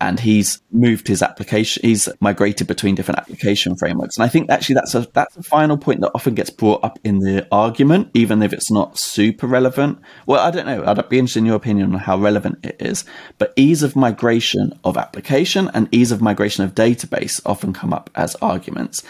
and 0.00 0.20
he's 0.20 0.60
moved 0.70 1.08
his 1.08 1.22
application 1.22 1.82
he's 1.82 2.08
migrated 2.20 2.66
between 2.66 2.94
different 2.94 3.18
application 3.18 3.76
frameworks. 3.76 4.16
And 4.16 4.24
i 4.24 4.28
think 4.28 4.50
actually 4.50 4.74
that's 4.74 4.94
a 4.94 5.08
that's 5.12 5.36
a 5.36 5.42
final 5.42 5.78
point 5.78 6.00
that 6.00 6.10
often 6.14 6.34
gets 6.34 6.50
brought 6.50 6.84
up 6.84 6.98
in 7.04 7.20
the 7.20 7.46
argument 7.50 8.10
even 8.14 8.42
if 8.42 8.52
it's 8.52 8.70
not 8.70 8.98
super 8.98 9.46
relevant. 9.46 9.98
Well 10.26 10.40
i 10.40 10.50
don't 10.50 10.66
know. 10.66 10.84
I'd 10.84 11.08
be 11.08 11.18
interested 11.18 11.40
in 11.40 11.46
your 11.46 11.56
opinion 11.56 11.94
on 11.94 12.00
how 12.00 12.18
relevant 12.18 12.64
it 12.64 12.76
is. 12.80 13.04
But 13.38 13.52
ease 13.56 13.82
of 13.82 13.96
migration 13.96 14.78
of 14.84 14.96
application 14.96 15.70
and 15.74 15.88
ease 15.92 16.12
of 16.12 16.20
migration 16.20 16.64
of 16.64 16.74
database 16.74 17.40
often 17.46 17.72
come 17.72 17.92
up 17.92 18.10
as 18.14 18.34
arguments. 18.36 19.02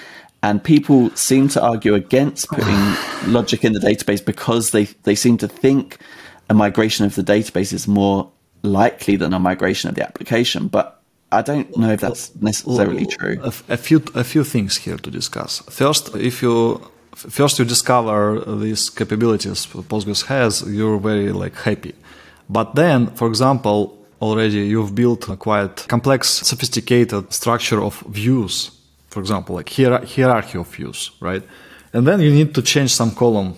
And 0.42 0.62
people 0.62 1.10
seem 1.16 1.48
to 1.48 1.62
argue 1.62 1.94
against 1.94 2.48
putting 2.48 3.32
logic 3.32 3.64
in 3.64 3.72
the 3.72 3.80
database 3.80 4.24
because 4.24 4.70
they, 4.70 4.84
they 5.02 5.14
seem 5.14 5.38
to 5.38 5.48
think 5.48 5.98
a 6.48 6.54
migration 6.54 7.04
of 7.04 7.14
the 7.14 7.22
database 7.22 7.72
is 7.72 7.88
more 7.88 8.30
likely 8.66 9.16
than 9.16 9.32
a 9.32 9.38
migration 9.38 9.88
of 9.88 9.94
the 9.94 10.02
application, 10.02 10.68
but 10.68 10.96
I 11.32 11.42
don't 11.42 11.76
know 11.76 11.90
if 11.90 12.00
that's 12.00 12.34
necessarily 12.40 13.06
true. 13.06 13.38
A, 13.42 13.52
a, 13.68 13.76
few 13.76 14.02
a 14.14 14.24
few 14.24 14.44
things 14.44 14.76
here 14.76 14.96
to 14.96 15.10
discuss. 15.10 15.60
First, 15.68 16.14
if 16.14 16.42
you 16.42 16.80
first 17.14 17.58
you 17.58 17.64
discover 17.64 18.40
these 18.56 18.90
capabilities 18.90 19.66
Postgres 19.66 20.26
has, 20.26 20.62
you're 20.68 20.98
very 20.98 21.32
like 21.32 21.56
happy. 21.56 21.94
But 22.48 22.74
then, 22.74 23.08
for 23.16 23.26
example, 23.26 23.98
already 24.20 24.66
you've 24.66 24.94
built 24.94 25.28
a 25.28 25.36
quite 25.36 25.88
complex, 25.88 26.28
sophisticated 26.28 27.32
structure 27.32 27.82
of 27.82 28.00
views. 28.08 28.70
For 29.10 29.20
example, 29.20 29.56
like 29.56 29.68
hier- 29.68 30.04
hierarchy 30.04 30.58
of 30.58 30.68
views, 30.68 31.10
right? 31.20 31.42
And 31.92 32.06
then 32.06 32.20
you 32.20 32.30
need 32.30 32.54
to 32.54 32.62
change 32.62 32.94
some 32.94 33.10
column. 33.12 33.54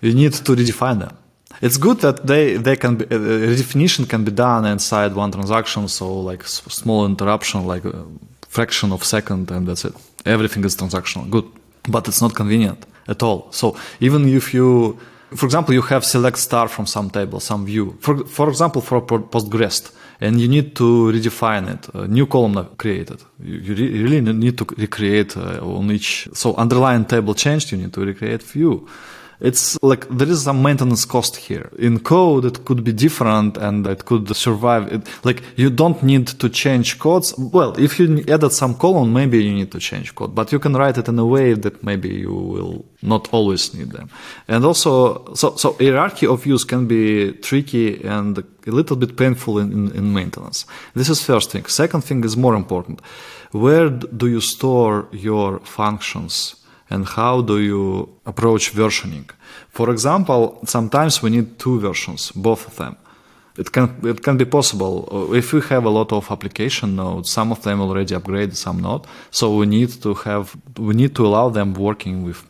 You 0.00 0.14
need 0.14 0.32
to 0.32 0.52
redefine 0.56 1.00
them 1.00 1.16
it's 1.64 1.78
good 1.78 1.98
that 2.00 2.26
they 2.26 2.58
they 2.58 2.76
can 2.76 2.96
be, 2.96 3.04
uh, 3.06 3.18
redefinition 3.52 4.06
can 4.06 4.22
be 4.24 4.30
done 4.30 4.66
inside 4.66 5.14
one 5.14 5.30
transaction. 5.30 5.88
So 5.88 6.04
like 6.30 6.42
small 6.46 7.06
interruption, 7.06 7.66
like 7.66 7.84
a 7.86 8.04
fraction 8.48 8.92
of 8.92 9.02
second, 9.02 9.50
and 9.50 9.66
that's 9.66 9.84
it. 9.84 9.94
Everything 10.26 10.64
is 10.64 10.76
transactional. 10.76 11.30
Good, 11.30 11.46
but 11.88 12.06
it's 12.08 12.20
not 12.20 12.34
convenient 12.34 12.80
at 13.08 13.22
all. 13.22 13.48
So 13.50 13.76
even 14.00 14.28
if 14.28 14.52
you, 14.52 14.98
for 15.34 15.46
example, 15.46 15.72
you 15.74 15.82
have 15.82 16.04
select 16.04 16.38
star 16.38 16.68
from 16.68 16.86
some 16.86 17.08
table, 17.08 17.40
some 17.40 17.64
view. 17.64 17.96
For 18.00 18.14
for 18.26 18.48
example, 18.50 18.82
for 18.82 19.00
Postgres, 19.00 19.90
and 20.20 20.38
you 20.38 20.48
need 20.48 20.76
to 20.76 21.10
redefine 21.12 21.66
it. 21.74 21.82
A 21.94 22.06
new 22.06 22.26
column 22.26 22.58
created. 22.76 23.20
You, 23.42 23.56
you 23.66 23.74
re- 23.74 24.02
really 24.02 24.20
need 24.20 24.58
to 24.58 24.66
recreate 24.76 25.34
uh, 25.38 25.78
on 25.78 25.90
each. 25.90 26.28
So 26.34 26.54
underlying 26.56 27.06
table 27.06 27.34
changed. 27.34 27.72
You 27.72 27.78
need 27.78 27.92
to 27.94 28.04
recreate 28.04 28.42
view 28.42 28.86
it's 29.40 29.82
like 29.82 30.08
there 30.08 30.28
is 30.28 30.44
some 30.44 30.62
maintenance 30.62 31.04
cost 31.04 31.36
here. 31.36 31.70
In 31.78 32.00
code, 32.00 32.44
it 32.44 32.64
could 32.64 32.84
be 32.84 32.92
different 32.92 33.56
and 33.56 33.86
it 33.86 34.04
could 34.04 34.34
survive. 34.34 34.92
It, 34.92 35.24
like 35.24 35.42
you 35.56 35.70
don't 35.70 36.02
need 36.02 36.26
to 36.26 36.48
change 36.48 36.98
codes. 36.98 37.34
Well, 37.36 37.78
if 37.78 37.98
you 37.98 38.24
added 38.28 38.50
some 38.50 38.74
column, 38.74 39.12
maybe 39.12 39.42
you 39.42 39.52
need 39.52 39.72
to 39.72 39.78
change 39.78 40.14
code, 40.14 40.34
but 40.34 40.52
you 40.52 40.58
can 40.58 40.74
write 40.74 40.98
it 40.98 41.08
in 41.08 41.18
a 41.18 41.26
way 41.26 41.54
that 41.54 41.82
maybe 41.82 42.08
you 42.08 42.32
will 42.32 42.84
not 43.02 43.32
always 43.32 43.74
need 43.74 43.90
them. 43.90 44.08
And 44.48 44.64
also, 44.64 45.34
so, 45.34 45.56
so 45.56 45.72
hierarchy 45.74 46.26
of 46.26 46.46
use 46.46 46.64
can 46.64 46.86
be 46.86 47.32
tricky 47.32 48.02
and 48.04 48.38
a 48.38 48.70
little 48.70 48.96
bit 48.96 49.16
painful 49.16 49.58
in, 49.58 49.72
in, 49.72 49.92
in 49.92 50.12
maintenance. 50.12 50.64
This 50.94 51.08
is 51.08 51.22
first 51.22 51.50
thing. 51.50 51.66
Second 51.66 52.02
thing 52.02 52.24
is 52.24 52.36
more 52.36 52.54
important. 52.54 53.00
Where 53.52 53.90
do 53.90 54.26
you 54.26 54.40
store 54.40 55.08
your 55.12 55.60
functions? 55.60 56.56
And 56.94 57.04
how 57.16 57.34
do 57.42 57.56
you 57.70 58.08
approach 58.24 58.64
versioning. 58.74 59.26
For 59.68 59.90
example, 59.90 60.40
sometimes 60.64 61.22
we 61.22 61.30
need 61.30 61.58
two 61.58 61.80
versions, 61.80 62.32
both 62.32 62.66
of 62.68 62.76
them. 62.76 62.96
It 63.56 63.70
can 63.70 63.86
it 64.12 64.20
can 64.22 64.36
be 64.36 64.44
possible 64.44 64.94
uh, 65.12 65.36
if 65.40 65.52
we 65.52 65.60
have 65.72 65.84
a 65.84 65.90
lot 65.90 66.12
of 66.12 66.30
application 66.30 66.96
nodes. 66.96 67.30
Some 67.30 67.52
of 67.52 67.60
them 67.62 67.80
already 67.80 68.14
upgraded, 68.14 68.56
some 68.56 68.80
not. 68.80 69.06
So 69.30 69.44
we 69.60 69.66
need 69.66 69.90
to 70.02 70.14
have 70.26 70.56
we 70.88 70.92
need 70.94 71.14
to 71.14 71.26
allow 71.26 71.50
them 71.50 71.74
working 71.74 72.24
with 72.24 72.40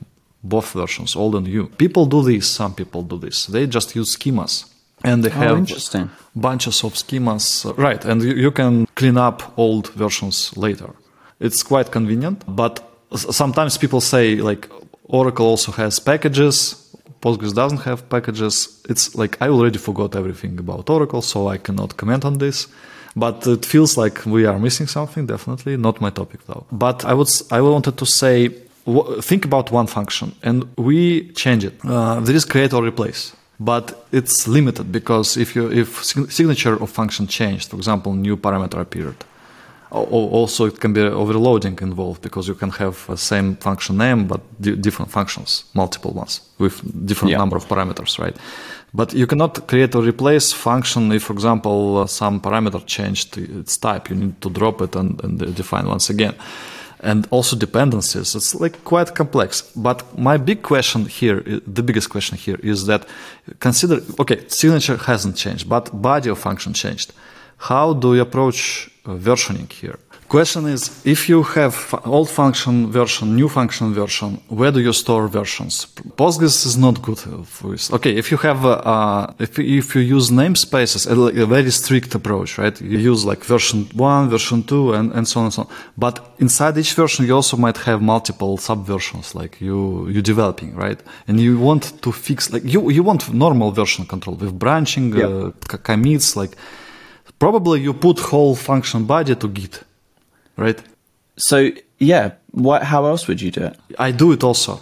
both 0.42 0.72
versions, 0.72 1.16
old 1.16 1.34
and 1.34 1.46
new. 1.46 1.66
People 1.84 2.06
do 2.06 2.22
this. 2.22 2.46
Some 2.60 2.74
people 2.74 3.02
do 3.02 3.18
this. 3.18 3.46
They 3.46 3.66
just 3.66 3.94
use 3.96 4.16
schemas 4.16 4.74
and 5.04 5.22
they 5.22 5.30
oh, 5.30 5.40
have 5.42 5.58
interesting. 5.58 6.10
bunches 6.34 6.82
of 6.84 6.94
schemas. 6.94 7.66
Uh, 7.66 7.74
right, 7.74 8.04
and 8.04 8.22
you, 8.22 8.34
you 8.34 8.50
can 8.50 8.86
clean 8.94 9.18
up 9.18 9.52
old 9.56 9.88
versions 9.88 10.56
later. 10.56 10.90
It's 11.38 11.62
quite 11.62 11.90
convenient, 11.90 12.44
but 12.46 12.93
sometimes 13.14 13.78
people 13.78 14.00
say 14.00 14.36
like 14.36 14.68
Oracle 15.04 15.46
also 15.46 15.72
has 15.72 15.98
packages. 15.98 16.80
Postgres 17.20 17.54
doesn't 17.54 17.82
have 17.82 18.08
packages. 18.08 18.82
It's 18.88 19.14
like 19.14 19.40
I 19.40 19.48
already 19.48 19.78
forgot 19.78 20.14
everything 20.14 20.58
about 20.58 20.90
Oracle, 20.90 21.22
so 21.22 21.48
I 21.48 21.58
cannot 21.58 21.96
comment 21.96 22.24
on 22.24 22.38
this. 22.38 22.68
But 23.16 23.46
it 23.46 23.64
feels 23.64 23.96
like 23.96 24.26
we 24.26 24.44
are 24.44 24.58
missing 24.58 24.88
something. 24.88 25.26
Definitely 25.26 25.76
not 25.76 26.00
my 26.00 26.10
topic 26.10 26.40
though. 26.46 26.66
But 26.72 27.04
I 27.04 27.14
was 27.14 27.50
I 27.52 27.60
wanted 27.60 27.96
to 27.96 28.06
say 28.06 28.50
think 29.20 29.44
about 29.44 29.70
one 29.70 29.86
function 29.86 30.34
and 30.42 30.64
we 30.76 31.30
change 31.32 31.64
it. 31.64 31.74
Uh, 31.84 32.20
there 32.20 32.34
is 32.36 32.44
create 32.44 32.72
or 32.74 32.84
replace, 32.84 33.32
but 33.58 34.06
it's 34.12 34.46
limited 34.46 34.92
because 34.92 35.36
if 35.36 35.56
you 35.56 35.70
if 35.72 36.04
signature 36.04 36.74
of 36.82 36.90
function 36.90 37.26
changed, 37.26 37.70
for 37.70 37.76
example, 37.76 38.12
new 38.12 38.36
parameter 38.36 38.80
appeared. 38.80 39.16
Also, 39.94 40.66
it 40.66 40.80
can 40.80 40.92
be 40.92 41.00
overloading 41.00 41.78
involved 41.80 42.20
because 42.22 42.48
you 42.48 42.56
can 42.56 42.70
have 42.70 43.06
the 43.06 43.16
same 43.16 43.56
function 43.56 43.96
name 43.96 44.26
but 44.26 44.40
different 44.60 45.10
functions, 45.12 45.64
multiple 45.72 46.10
ones 46.10 46.40
with 46.58 46.82
different 47.06 47.30
yeah. 47.30 47.38
number 47.38 47.56
of 47.56 47.66
parameters, 47.68 48.18
right? 48.18 48.36
But 48.92 49.12
you 49.12 49.26
cannot 49.26 49.66
create 49.68 49.94
or 49.94 50.02
replace 50.02 50.52
function 50.52 51.12
if, 51.12 51.24
for 51.24 51.32
example, 51.32 51.98
uh, 51.98 52.06
some 52.06 52.40
parameter 52.40 52.84
changed 52.86 53.38
its 53.38 53.76
type. 53.76 54.10
You 54.10 54.16
need 54.16 54.40
to 54.40 54.50
drop 54.50 54.80
it 54.80 54.96
and, 54.96 55.22
and 55.22 55.54
define 55.54 55.86
once 55.86 56.10
again 56.10 56.34
and 57.00 57.26
also 57.30 57.56
dependencies. 57.56 58.34
It's 58.34 58.54
like 58.54 58.82
quite 58.84 59.14
complex. 59.14 59.62
But 59.76 60.18
my 60.18 60.38
big 60.38 60.62
question 60.62 61.04
here, 61.06 61.40
the 61.66 61.82
biggest 61.82 62.08
question 62.08 62.38
here 62.38 62.58
is 62.62 62.86
that 62.86 63.06
consider, 63.60 64.00
okay, 64.18 64.44
signature 64.48 64.96
hasn't 64.96 65.36
changed, 65.36 65.68
but 65.68 65.90
body 66.02 66.30
of 66.30 66.38
function 66.38 66.72
changed. 66.72 67.12
How 67.58 67.92
do 67.92 68.14
you 68.14 68.22
approach 68.22 68.90
versioning 69.04 69.70
here? 69.70 69.98
Question 70.28 70.66
is, 70.66 71.04
if 71.04 71.28
you 71.28 71.42
have 71.42 71.94
old 72.04 72.30
function 72.30 72.90
version, 72.90 73.36
new 73.36 73.48
function 73.48 73.92
version, 73.92 74.40
where 74.48 74.72
do 74.72 74.80
you 74.80 74.92
store 74.92 75.28
versions? 75.28 75.86
Postgres 76.16 76.66
is 76.66 76.76
not 76.76 77.02
good 77.02 77.18
for 77.18 77.70
this. 77.70 77.92
Okay, 77.92 78.16
if 78.16 78.30
you 78.30 78.38
have, 78.38 78.64
uh, 78.64 79.26
if, 79.38 79.58
if 79.58 79.94
you 79.94 80.00
use 80.00 80.30
namespaces, 80.30 81.06
a, 81.06 81.46
very 81.46 81.70
strict 81.70 82.14
approach, 82.14 82.58
right? 82.58 82.80
You 82.80 82.98
use 82.98 83.24
like 83.24 83.44
version 83.44 83.86
one, 83.94 84.30
version 84.30 84.62
two, 84.62 84.94
and, 84.94 85.12
and 85.12 85.28
so 85.28 85.40
on 85.40 85.46
and 85.46 85.54
so 85.54 85.62
on. 85.62 85.68
But 85.98 86.34
inside 86.38 86.78
each 86.78 86.94
version, 86.94 87.26
you 87.26 87.34
also 87.36 87.56
might 87.56 87.76
have 87.76 88.00
multiple 88.00 88.56
subversions, 88.56 89.34
like 89.34 89.60
you, 89.60 90.08
you're 90.08 90.22
developing, 90.22 90.74
right? 90.74 91.00
And 91.28 91.38
you 91.38 91.58
want 91.58 92.02
to 92.02 92.10
fix, 92.10 92.50
like 92.50 92.64
you, 92.64 92.90
you 92.90 93.02
want 93.02 93.32
normal 93.32 93.70
version 93.72 94.06
control 94.06 94.36
with 94.36 94.58
branching, 94.58 95.14
yep. 95.14 95.30
uh, 95.30 95.76
commits, 95.76 96.34
like 96.34 96.56
probably 97.44 97.78
you 97.86 97.92
put 98.06 98.16
whole 98.30 98.54
function 98.70 99.00
body 99.04 99.34
to 99.42 99.48
Git 99.48 99.74
right? 100.56 100.80
So 101.36 101.56
yeah, 101.98 102.32
what? 102.52 102.82
How 102.82 103.06
else 103.06 103.26
would 103.28 103.40
you 103.40 103.50
do 103.50 103.62
it? 103.70 103.76
I 103.98 104.10
do 104.12 104.32
it 104.32 104.42
also, 104.44 104.80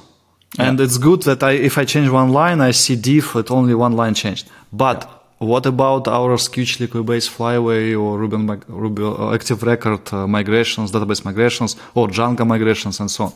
yeah. 0.58 0.68
and 0.68 0.80
it's 0.80 0.98
good 0.98 1.22
that 1.22 1.42
I 1.42 1.52
if 1.52 1.78
I 1.78 1.84
change 1.84 2.08
one 2.10 2.30
line, 2.40 2.60
I 2.60 2.72
see 2.72 2.96
diff 2.96 3.32
that 3.34 3.50
only 3.50 3.74
one 3.74 3.92
line 3.92 4.14
changed. 4.14 4.50
But 4.72 4.98
yeah. 5.02 5.46
what 5.50 5.64
about 5.66 6.08
our 6.08 6.36
Sqitch 6.36 6.72
Liquibase 6.82 7.28
Flyway 7.36 7.84
or 8.02 8.18
Ruby, 8.18 8.36
Ruby 8.68 9.02
uh, 9.02 9.34
Active 9.34 9.62
Record 9.62 10.12
uh, 10.12 10.26
migrations, 10.26 10.92
database 10.92 11.24
migrations, 11.24 11.76
or 11.94 12.08
Django 12.08 12.46
migrations, 12.46 13.00
and 13.00 13.10
so 13.10 13.24
on? 13.24 13.32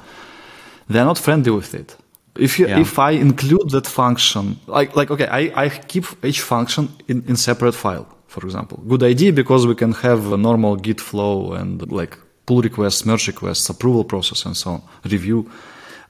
They're 0.89 1.05
not 1.05 1.19
friendly 1.19 1.51
with 1.51 1.75
it. 1.75 1.97
If 2.39 2.59
you, 2.59 2.69
yeah. 2.69 2.81
if 2.81 2.99
I 2.99 3.13
include 3.13 3.71
that 3.71 3.87
function, 3.87 4.61
like 4.67 4.95
like 4.95 5.11
okay, 5.11 5.29
I, 5.41 5.65
I 5.65 5.69
keep 5.71 6.05
each 6.23 6.43
function 6.43 6.89
in, 7.09 7.25
in 7.29 7.37
separate 7.37 7.75
file, 7.75 8.07
for 8.27 8.45
example. 8.45 8.83
Good 8.87 9.03
idea 9.03 9.33
because 9.33 9.67
we 9.67 9.75
can 9.75 9.93
have 9.93 10.33
a 10.33 10.37
normal 10.37 10.77
Git 10.77 11.01
flow 11.01 11.53
and 11.53 11.91
like 11.91 12.19
pull 12.47 12.63
requests, 12.63 13.05
merge 13.05 13.27
requests, 13.27 13.69
approval 13.69 14.05
process, 14.05 14.47
and 14.47 14.57
so 14.57 14.71
on, 14.71 14.83
review. 15.05 15.51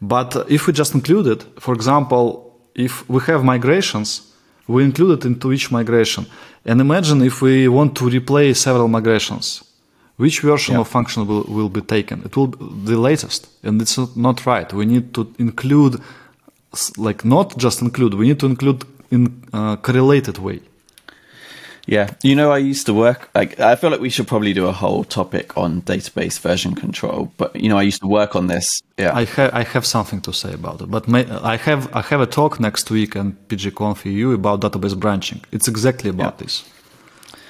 But 0.01 0.47
if 0.49 0.67
we 0.67 0.73
just 0.73 0.95
include 0.95 1.27
it, 1.27 1.45
for 1.61 1.75
example, 1.75 2.59
if 2.75 3.09
we 3.09 3.21
have 3.23 3.43
migrations, 3.43 4.33
we 4.69 4.85
include 4.85 5.19
it 5.19 5.25
into 5.25 5.53
each 5.53 5.71
migration. 5.71 6.27
And 6.65 6.81
imagine 6.81 7.23
if 7.23 7.41
we 7.41 7.69
want 7.69 7.97
to 7.97 8.05
replay 8.05 8.55
several 8.55 8.89
migrations, 8.89 9.65
which 10.17 10.41
version 10.41 10.75
yeah. 10.75 10.81
of 10.81 10.89
function 10.89 11.27
will, 11.27 11.45
will 11.45 11.69
be 11.69 11.81
taken? 11.81 12.23
It 12.25 12.37
will 12.37 12.49
be 12.49 12.93
the 12.93 12.99
latest, 12.99 13.49
and 13.63 13.81
it's 13.81 13.97
not 14.17 14.45
right. 14.45 14.71
We 14.73 14.85
need 14.85 15.15
to 15.15 15.33
include, 15.39 16.01
like 16.97 17.25
not 17.25 17.57
just 17.57 17.81
include, 17.81 18.15
we 18.15 18.29
need 18.29 18.41
to 18.41 18.47
include 18.47 18.85
in 19.11 19.45
a 19.53 19.79
correlated 19.81 20.39
way. 20.39 20.61
Yeah, 21.87 22.13
you 22.23 22.35
know, 22.35 22.51
I 22.51 22.59
used 22.59 22.87
to 22.87 22.95
work. 22.95 23.31
Like, 23.35 23.61
I 23.61 23.77
feel 23.77 23.91
like 23.91 24.01
we 24.01 24.11
should 24.11 24.27
probably 24.27 24.53
do 24.53 24.67
a 24.67 24.73
whole 24.73 25.05
topic 25.05 25.57
on 25.57 25.83
database 25.83 26.39
version 26.41 26.75
control. 26.75 27.33
But 27.37 27.55
you 27.55 27.69
know, 27.69 27.79
I 27.79 27.83
used 27.83 28.01
to 28.03 28.09
work 28.09 28.35
on 28.35 28.49
this. 28.49 28.83
Yeah, 28.99 29.15
I 29.15 29.25
have 29.25 29.55
I 29.55 29.63
have 29.63 29.87
something 29.87 30.21
to 30.23 30.33
say 30.33 30.53
about 30.53 30.81
it. 30.81 30.91
But 30.91 31.07
may, 31.07 31.25
I 31.31 31.57
have 31.57 31.95
I 31.95 32.03
have 32.03 32.21
a 32.21 32.27
talk 32.27 32.59
next 32.59 32.91
week 32.91 33.15
and 33.15 33.37
PGConf 33.49 34.05
EU 34.05 34.33
about 34.33 34.61
database 34.61 34.99
branching. 34.99 35.43
It's 35.53 35.69
exactly 35.69 36.11
about 36.11 36.35
yeah. 36.35 36.45
this. 36.45 36.65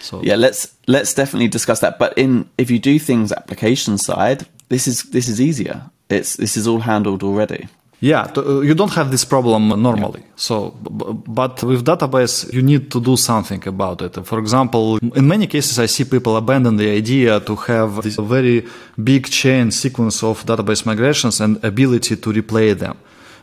So 0.00 0.22
yeah, 0.22 0.36
let's 0.36 0.76
let's 0.86 1.14
definitely 1.14 1.48
discuss 1.48 1.80
that. 1.80 1.98
But 1.98 2.16
in 2.18 2.48
if 2.58 2.70
you 2.70 2.78
do 2.78 2.98
things 2.98 3.32
application 3.32 3.96
side, 3.96 4.46
this 4.68 4.86
is 4.86 5.04
this 5.04 5.28
is 5.28 5.40
easier. 5.40 5.82
It's 6.10 6.36
this 6.36 6.56
is 6.56 6.68
all 6.68 6.80
handled 6.80 7.22
already. 7.22 7.68
Yeah, 8.00 8.30
uh, 8.36 8.60
you 8.60 8.74
don't 8.74 8.92
have 8.92 9.10
this 9.10 9.24
problem 9.24 9.68
normally. 9.68 10.20
Yeah. 10.20 10.32
So, 10.36 10.74
but 10.80 11.62
with 11.62 11.84
database, 11.84 12.52
you 12.52 12.60
need 12.60 12.90
to 12.90 13.00
do 13.00 13.16
something 13.16 13.66
about 13.66 14.02
it. 14.02 14.26
For 14.26 14.38
example, 14.38 14.98
in 14.98 15.26
many 15.26 15.46
cases, 15.46 15.78
I 15.78 15.86
see 15.86 16.04
people 16.04 16.36
abandon 16.36 16.76
the 16.76 16.90
idea 16.90 17.40
to 17.40 17.56
have 17.56 18.02
this 18.02 18.16
very 18.16 18.66
big 19.02 19.30
chain 19.30 19.70
sequence 19.70 20.22
of 20.22 20.44
database 20.44 20.84
migrations 20.84 21.40
and 21.40 21.62
ability 21.64 22.16
to 22.16 22.32
replay 22.32 22.78
them. 22.78 22.98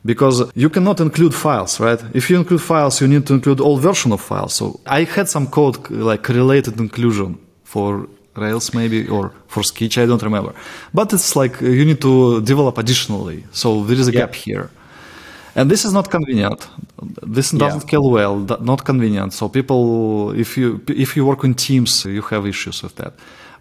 Because 0.05 0.51
you 0.53 0.69
cannot 0.69 0.99
include 0.99 1.33
files, 1.33 1.79
right? 1.79 1.99
If 2.13 2.29
you 2.29 2.37
include 2.37 2.61
files, 2.61 3.01
you 3.01 3.07
need 3.07 3.25
to 3.27 3.33
include 3.33 3.61
all 3.61 3.77
version 3.77 4.11
of 4.11 4.21
files. 4.21 4.53
So 4.53 4.81
I 4.85 5.05
had 5.05 5.29
some 5.29 5.47
code 5.47 5.89
like 5.89 6.27
related 6.27 6.77
inclusion 6.79 7.39
for 7.63 8.07
Rails 8.35 8.73
maybe 8.73 9.07
or 9.07 9.31
for 9.47 9.61
Sqitch, 9.63 10.01
I 10.01 10.05
don't 10.05 10.21
remember. 10.21 10.53
But 10.93 11.13
it's 11.13 11.35
like 11.35 11.61
uh, 11.61 11.67
you 11.67 11.85
need 11.85 12.01
to 12.01 12.41
develop 12.41 12.77
additionally. 12.77 13.43
So 13.51 13.83
there 13.83 13.97
is 13.97 14.07
a 14.07 14.11
gap 14.11 14.33
here. 14.33 14.69
And 15.55 15.69
this 15.69 15.85
is 15.85 15.93
not 15.93 16.09
convenient. 16.09 16.67
This 17.21 17.51
doesn't 17.51 17.81
yeah. 17.81 17.87
scale 17.87 18.09
well. 18.09 18.39
Not 18.61 18.85
convenient. 18.85 19.33
So 19.33 19.49
people, 19.49 20.31
if 20.31 20.57
you 20.57 20.81
if 20.87 21.15
you 21.15 21.25
work 21.25 21.43
in 21.43 21.53
teams, 21.53 22.05
you 22.05 22.23
have 22.23 22.47
issues 22.47 22.81
with 22.81 22.95
that. 22.95 23.13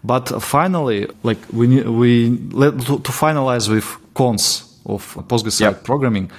But 0.03 0.41
finally, 0.41 1.07
like 1.21 1.37
we 1.51 1.81
we 1.83 2.29
let 2.51 2.79
to, 2.87 2.99
to 2.99 3.11
finalize 3.11 3.69
with 3.69 3.85
cons 4.15 4.63
of 4.85 5.15
Postgres 5.27 5.59
yeah. 5.59 5.73
programming. 5.83 6.31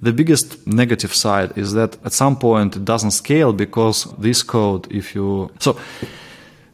The 0.00 0.12
biggest 0.12 0.64
negative 0.66 1.12
side 1.12 1.58
is 1.58 1.72
that 1.72 1.96
at 2.04 2.12
some 2.12 2.36
point 2.36 2.76
it 2.76 2.84
doesn't 2.84 3.10
scale 3.10 3.52
because 3.52 4.06
this 4.18 4.44
code, 4.44 4.86
if 4.92 5.14
you 5.14 5.50
so 5.58 5.76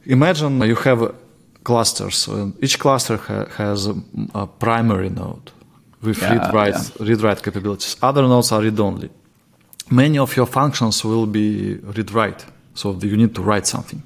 Imagine 0.07 0.61
you 0.63 0.77
have 0.77 1.15
clusters. 1.65 2.29
And 2.29 2.55
each 2.63 2.79
cluster 2.79 3.17
ha- 3.17 3.47
has 3.57 3.87
a, 3.87 3.95
a, 4.35 4.47
primary 4.47 5.09
node 5.09 5.51
with 6.03 6.21
yeah, 6.21 6.35
read-write 6.35 6.75
yeah. 6.75 7.09
read-write 7.09 7.43
capabilities. 7.43 7.97
Other 8.03 8.23
nodes 8.23 8.53
are 8.53 8.61
read-only. 8.61 9.11
Many 9.91 10.19
of 10.19 10.37
your 10.37 10.47
functions 10.47 11.05
will 11.05 11.27
be 11.27 11.75
read-write, 11.97 12.45
so 12.75 12.99
you 13.01 13.17
need 13.17 13.35
to 13.35 13.43
write 13.43 13.67
something. 13.67 14.03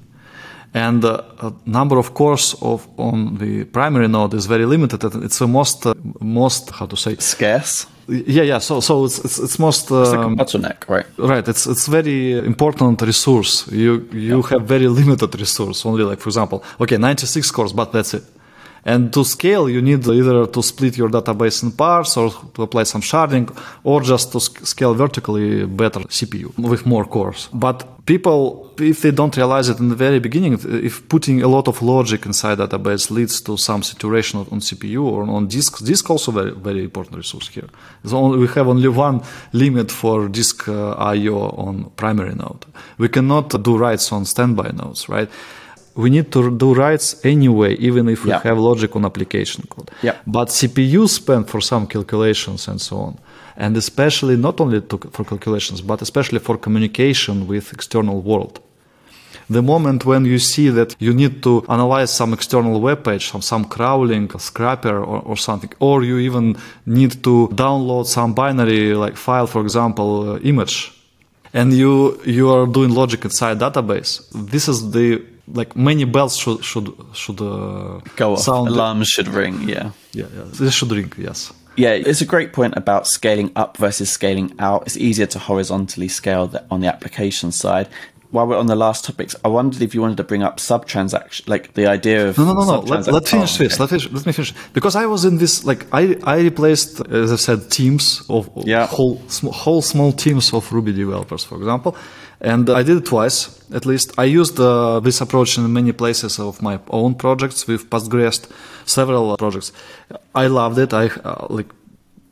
And 0.73 1.03
uh, 1.03 1.23
a 1.41 1.53
number 1.65 1.97
of 1.97 2.13
cores 2.13 2.55
of 2.61 2.87
on 2.97 3.37
the 3.37 3.65
primary 3.65 4.07
node 4.07 4.33
is 4.33 4.45
very 4.45 4.65
limited. 4.65 5.03
It's 5.23 5.39
the 5.39 5.47
most 5.47 5.85
uh, 5.85 5.93
most 6.21 6.69
how 6.69 6.85
to 6.85 6.95
say 6.95 7.15
scarce 7.15 7.87
yeah, 8.09 8.43
yeah. 8.43 8.59
So, 8.59 8.79
so 8.81 9.05
it's 9.05 9.19
it's, 9.19 9.39
it's 9.39 9.59
most 9.59 9.91
um, 9.91 10.01
it's 10.01 10.11
like 10.11 10.19
a 10.19 10.23
um, 10.23 10.37
bottleneck, 10.37 10.89
right? 10.89 11.05
Right. 11.17 11.47
It's 11.47 11.67
it's 11.67 11.87
very 11.87 12.37
important 12.39 13.01
resource. 13.01 13.67
You 13.71 14.07
you 14.11 14.37
yeah. 14.41 14.49
have 14.49 14.63
very 14.63 14.87
limited 14.87 15.39
resource. 15.39 15.85
Only 15.85 16.03
like 16.03 16.19
for 16.19 16.29
example, 16.29 16.63
okay, 16.79 16.97
96 16.97 17.51
cores, 17.51 17.73
but 17.73 17.91
that's 17.91 18.13
it. 18.13 18.23
And 18.93 19.13
to 19.13 19.23
scale, 19.23 19.69
you 19.69 19.81
need 19.81 20.07
either 20.07 20.47
to 20.47 20.61
split 20.63 20.97
your 20.97 21.09
database 21.09 21.61
in 21.63 21.71
parts 21.71 22.17
or 22.17 22.27
to 22.55 22.63
apply 22.63 22.83
some 22.85 23.01
sharding 23.01 23.47
or 23.83 24.01
just 24.01 24.31
to 24.31 24.39
scale 24.39 24.95
vertically 24.95 25.67
better 25.67 26.01
CPU 26.17 26.47
with 26.57 26.87
more 26.87 27.05
cores. 27.05 27.49
But 27.53 27.77
people, 28.07 28.73
if 28.79 29.01
they 29.03 29.11
don't 29.11 29.37
realize 29.37 29.69
it 29.69 29.77
in 29.79 29.89
the 29.89 29.95
very 29.95 30.19
beginning, 30.19 30.53
if 30.89 31.07
putting 31.07 31.43
a 31.43 31.47
lot 31.47 31.67
of 31.67 31.83
logic 31.83 32.25
inside 32.25 32.57
database 32.57 33.11
leads 33.11 33.41
to 33.41 33.57
some 33.57 33.83
saturation 33.83 34.39
on 34.51 34.59
CPU 34.59 35.03
or 35.03 35.21
on 35.37 35.47
disk, 35.47 35.85
disk 35.85 36.09
also 36.09 36.31
very, 36.31 36.51
very 36.51 36.83
important 36.83 37.15
resource 37.17 37.47
here. 37.49 37.69
We 38.03 38.47
have 38.47 38.67
only 38.67 38.89
one 38.89 39.21
limit 39.53 39.91
for 39.91 40.27
disk 40.29 40.67
uh, 40.67 40.95
I/O 41.13 41.37
on 41.67 41.91
primary 41.95 42.33
node. 42.33 42.65
We 42.97 43.09
cannot 43.09 43.49
do 43.61 43.77
writes 43.77 44.11
on 44.11 44.25
standby 44.25 44.71
nodes, 44.81 45.07
right? 45.09 45.29
We 46.03 46.09
need 46.09 46.27
to 46.31 46.41
do 46.63 46.73
writes 46.73 47.07
anyway, 47.25 47.71
even 47.87 48.07
if 48.07 48.23
we 48.23 48.31
yeah. 48.31 48.41
have 48.47 48.57
logic 48.57 48.95
on 48.95 49.03
application 49.11 49.63
code. 49.73 49.89
Yeah. 50.01 50.15
But 50.25 50.47
CPU 50.47 51.07
spent 51.09 51.49
for 51.49 51.61
some 51.71 51.87
calculations 51.87 52.67
and 52.69 52.79
so 52.79 52.95
on. 53.07 53.13
And 53.57 53.75
especially 53.75 54.37
not 54.37 54.61
only 54.61 54.79
to, 54.89 54.97
for 55.15 55.23
calculations, 55.25 55.81
but 55.81 56.01
especially 56.01 56.39
for 56.39 56.57
communication 56.57 57.35
with 57.47 57.73
external 57.73 58.21
world. 58.21 58.61
The 59.49 59.61
moment 59.61 60.05
when 60.05 60.23
you 60.25 60.39
see 60.39 60.69
that 60.69 60.95
you 60.99 61.13
need 61.13 61.43
to 61.43 61.65
analyze 61.67 62.11
some 62.13 62.31
external 62.33 62.79
web 62.79 63.03
page, 63.03 63.27
some, 63.31 63.41
some 63.41 63.65
crawling, 63.65 64.29
scraper 64.39 64.97
or, 65.11 65.19
or 65.29 65.35
something, 65.37 65.71
or 65.79 66.03
you 66.03 66.17
even 66.19 66.55
need 66.85 67.23
to 67.23 67.49
download 67.53 68.05
some 68.05 68.33
binary 68.33 68.93
like 68.93 69.17
file, 69.17 69.47
for 69.47 69.61
example, 69.61 70.09
uh, 70.29 70.39
image, 70.51 70.93
and 71.51 71.73
you 71.73 72.21
you 72.25 72.45
are 72.55 72.67
doing 72.67 72.91
logic 73.01 73.25
inside 73.25 73.57
database. 73.59 74.11
This 74.53 74.67
is 74.67 74.91
the 74.91 75.07
like 75.53 75.75
many 75.75 76.05
bells 76.05 76.37
should 76.37 76.63
should 76.63 76.93
should 77.13 77.41
uh, 77.41 77.99
Go 78.15 78.33
off. 78.33 78.39
sound. 78.39 78.69
Alarms 78.69 79.07
should 79.07 79.27
ring. 79.27 79.67
Yeah. 79.67 79.91
Yeah, 80.11 80.25
yeah, 80.35 80.43
this 80.53 80.73
should 80.73 80.91
ring. 80.91 81.11
Yes. 81.17 81.51
Yeah, 81.75 81.91
it's 81.91 82.19
a 82.21 82.25
great 82.25 82.51
point 82.51 82.73
about 82.75 83.07
scaling 83.07 83.51
up 83.55 83.77
versus 83.77 84.09
scaling 84.09 84.53
out. 84.59 84.83
It's 84.85 84.97
easier 84.97 85.27
to 85.27 85.39
horizontally 85.39 86.09
scale 86.09 86.51
on 86.69 86.81
the 86.81 86.87
application 86.87 87.51
side. 87.51 87.87
While 88.31 88.45
we're 88.47 88.57
on 88.59 88.67
the 88.67 88.75
last 88.75 89.05
topics, 89.05 89.35
I 89.43 89.47
wondered 89.47 89.81
if 89.81 89.95
you 89.95 90.01
wanted 90.01 90.17
to 90.17 90.23
bring 90.23 90.43
up 90.43 90.59
sub-transaction, 90.59 91.45
like 91.47 91.73
the 91.73 91.87
idea 91.87 92.29
of 92.29 92.37
No, 92.37 92.45
no, 92.45 92.53
no, 92.53 92.63
no. 92.63 92.79
Let, 92.81 93.03
sub-transac- 93.05 93.27
finish 93.27 93.55
Oh, 93.59 93.63
this. 93.63 93.79
Let, 93.79 93.89
finish, 93.89 94.11
let 94.11 94.25
me 94.27 94.31
finish 94.33 94.53
because 94.73 94.95
I 94.95 95.05
was 95.07 95.25
in 95.25 95.37
this 95.39 95.63
like 95.65 95.85
I 95.91 96.15
I 96.23 96.37
replaced 96.49 97.01
as 97.11 97.31
I 97.31 97.37
said 97.37 97.59
teams 97.71 98.21
of 98.29 98.49
of 98.55 98.67
Yeah. 98.67 98.85
whole 98.87 99.19
sm- 99.27 99.47
whole 99.63 99.81
small 99.81 100.11
teams 100.13 100.53
of 100.53 100.71
Ruby 100.71 100.93
developers, 100.93 101.43
for 101.43 101.57
example, 101.57 101.95
and 102.39 102.69
I 102.69 102.83
did 102.83 102.97
it 102.97 103.05
twice 103.05 103.49
at 103.73 103.85
least. 103.85 104.11
I 104.19 104.25
used 104.39 104.59
uh, 104.59 104.99
this 104.99 105.21
approach 105.21 105.57
in 105.57 105.73
many 105.73 105.91
places 105.93 106.39
of 106.39 106.61
my 106.61 106.77
own 106.89 107.15
projects 107.15 107.67
with 107.67 107.89
Postgres, 107.89 108.45
several 108.85 109.35
projects. 109.37 109.71
I 110.35 110.47
loved 110.47 110.77
it. 110.77 110.93
I 110.93 111.05
uh, 111.07 111.47
like 111.57 111.69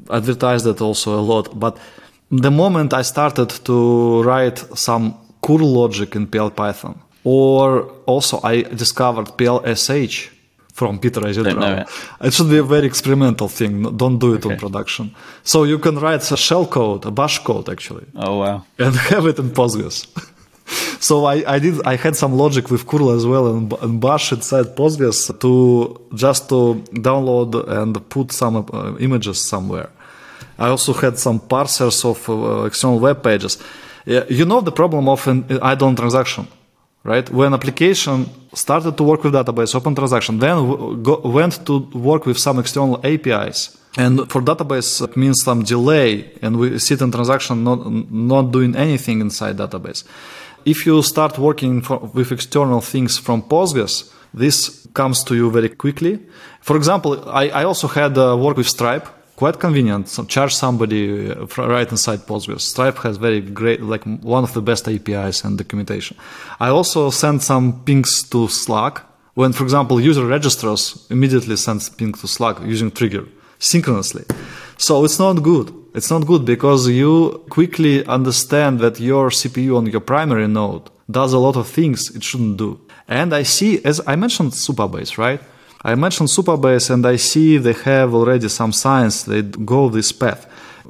advertised 0.09 0.67
it 0.67 0.79
also 0.81 1.19
a 1.19 1.23
lot, 1.33 1.59
but 1.59 1.77
the 2.29 2.51
moment 2.51 2.93
I 2.93 3.01
started 3.03 3.49
to 3.65 4.21
write 4.23 4.59
some 4.77 5.13
curl 5.47 5.67
logic 5.81 6.09
in 6.15 6.23
PL 6.27 6.51
Python, 6.61 6.95
or 7.23 7.65
also 8.05 8.35
I 8.43 8.55
discovered 8.83 9.27
PL/sh 9.37 10.15
from 10.77 10.99
Peter 10.99 11.21
know 11.21 11.73
it. 11.81 11.87
It 12.27 12.33
should 12.35 12.49
be 12.55 12.59
a 12.65 12.67
very 12.75 12.85
experimental 12.85 13.47
thing. 13.59 13.73
Don't 14.01 14.19
do 14.19 14.29
it 14.35 14.45
on 14.45 14.57
production. 14.65 15.05
So 15.43 15.57
you 15.71 15.79
can 15.79 15.95
write 16.03 16.23
a 16.31 16.37
shell 16.37 16.65
code, 16.67 17.01
a 17.05 17.11
bash 17.19 17.37
code 17.47 17.67
actually, 17.75 18.05
Oh 18.15 18.35
wow. 18.41 18.57
and 18.77 18.95
have 19.11 19.25
it 19.31 19.39
in 19.39 19.49
Postgres. 19.59 19.97
so 21.07 21.25
I, 21.33 21.35
I 21.55 21.57
did 21.65 21.75
I 21.93 21.95
had 22.05 22.15
some 22.15 22.33
logic 22.43 22.65
with 22.73 22.81
curl 22.91 23.09
as 23.17 23.25
well 23.31 23.45
and, 23.53 23.73
and 23.83 23.93
bash 23.99 24.31
inside 24.31 24.67
Postgres 24.81 25.19
to 25.43 25.51
just 26.23 26.41
to 26.49 26.59
download 27.07 27.49
and 27.79 27.91
put 28.15 28.31
some 28.31 28.55
uh, 28.57 28.95
images 29.07 29.37
somewhere. 29.53 29.89
I 30.59 30.67
also 30.69 30.93
had 30.93 31.17
some 31.17 31.39
parsers 31.39 31.97
of 32.11 32.17
uh, 32.29 32.65
external 32.69 32.99
web 32.99 33.23
pages. 33.23 33.57
You 34.07 34.45
know 34.45 34.61
the 34.61 34.71
problem 34.71 35.09
of 35.09 35.27
an 35.27 35.45
idle 35.61 35.93
transaction, 35.93 36.47
right? 37.03 37.29
When 37.29 37.53
application 37.53 38.29
started 38.53 38.95
to 38.95 39.03
work 39.03 39.21
with 39.23 39.33
database, 39.33 39.75
open 39.75 39.95
transaction, 39.95 40.39
then 40.39 41.03
go, 41.03 41.19
went 41.19 41.65
to 41.65 41.79
work 41.93 42.25
with 42.25 42.37
some 42.37 42.57
external 42.59 43.01
APIs. 43.03 43.77
And 43.97 44.31
for 44.31 44.41
database, 44.41 45.03
it 45.03 45.17
means 45.17 45.43
some 45.43 45.63
delay, 45.63 46.31
and 46.41 46.57
we 46.57 46.79
sit 46.79 47.01
in 47.01 47.11
transaction 47.11 47.63
not 47.63 47.79
not 48.11 48.51
doing 48.51 48.75
anything 48.75 49.19
inside 49.21 49.57
database. 49.57 50.05
If 50.63 50.85
you 50.85 51.01
start 51.01 51.37
working 51.37 51.81
for, 51.81 51.97
with 52.13 52.31
external 52.31 52.79
things 52.81 53.17
from 53.17 53.41
Postgres, 53.41 54.13
this 54.33 54.87
comes 54.93 55.23
to 55.25 55.35
you 55.35 55.51
very 55.51 55.69
quickly. 55.69 56.19
For 56.61 56.77
example, 56.77 57.29
I, 57.29 57.49
I 57.49 57.63
also 57.63 57.87
had 57.87 58.17
uh, 58.17 58.37
work 58.37 58.55
with 58.55 58.67
Stripe, 58.67 59.07
quite 59.37 59.59
convenient. 59.59 60.09
So 60.09 60.25
charge 60.25 60.53
somebody 60.53 61.31
uh, 61.31 61.45
right 61.57 61.89
inside 61.89 62.19
Postgres. 62.27 62.61
Stripe 62.61 62.97
has 62.97 63.15
very 63.17 63.39
great, 63.39 63.81
like 63.81 64.03
one 64.03 64.43
of 64.43 64.53
the 64.53 64.61
best 64.61 64.89
APIs 64.89 65.45
and 65.45 65.57
documentation. 65.57 66.17
I 66.59 66.69
also 66.69 67.11
send 67.11 67.41
some 67.41 67.83
pings 67.85 68.23
to 68.31 68.49
Slack. 68.49 69.03
When, 69.35 69.53
for 69.53 69.63
example, 69.63 70.01
user 70.01 70.25
registers, 70.25 71.07
immediately 71.11 71.55
sends 71.55 71.87
ping 71.89 72.13
to 72.13 72.27
Slack 72.27 72.57
using 72.65 72.91
trigger 72.91 73.25
synchronously. 73.59 74.25
So 74.77 75.05
it's 75.05 75.19
not 75.19 75.43
good. 75.43 75.71
It's 75.93 76.09
not 76.09 76.25
good 76.25 76.43
because 76.43 76.89
you 76.89 77.45
quickly 77.49 78.05
understand 78.05 78.79
that 78.79 78.99
your 78.99 79.29
CPU 79.29 79.77
on 79.77 79.85
your 79.85 80.01
primary 80.01 80.47
node 80.47 80.89
does 81.09 81.33
a 81.33 81.39
lot 81.39 81.55
of 81.55 81.67
things 81.67 82.15
it 82.15 82.23
shouldn't 82.23 82.57
do. 82.57 82.79
And 83.07 83.33
I 83.33 83.43
see, 83.43 83.83
as 83.85 84.01
I 84.05 84.15
mentioned 84.15 84.51
Supabase, 84.51 85.17
right? 85.17 85.41
I 85.87 85.95
mentioned 85.95 86.29
Supabase 86.29 86.89
and 86.93 87.05
I 87.05 87.15
see 87.17 87.57
they 87.57 87.77
have 87.85 88.13
already 88.13 88.49
some 88.49 88.73
signs 88.73 89.23
they 89.23 89.41
go 89.41 89.89
this 89.89 90.11
path. 90.11 90.45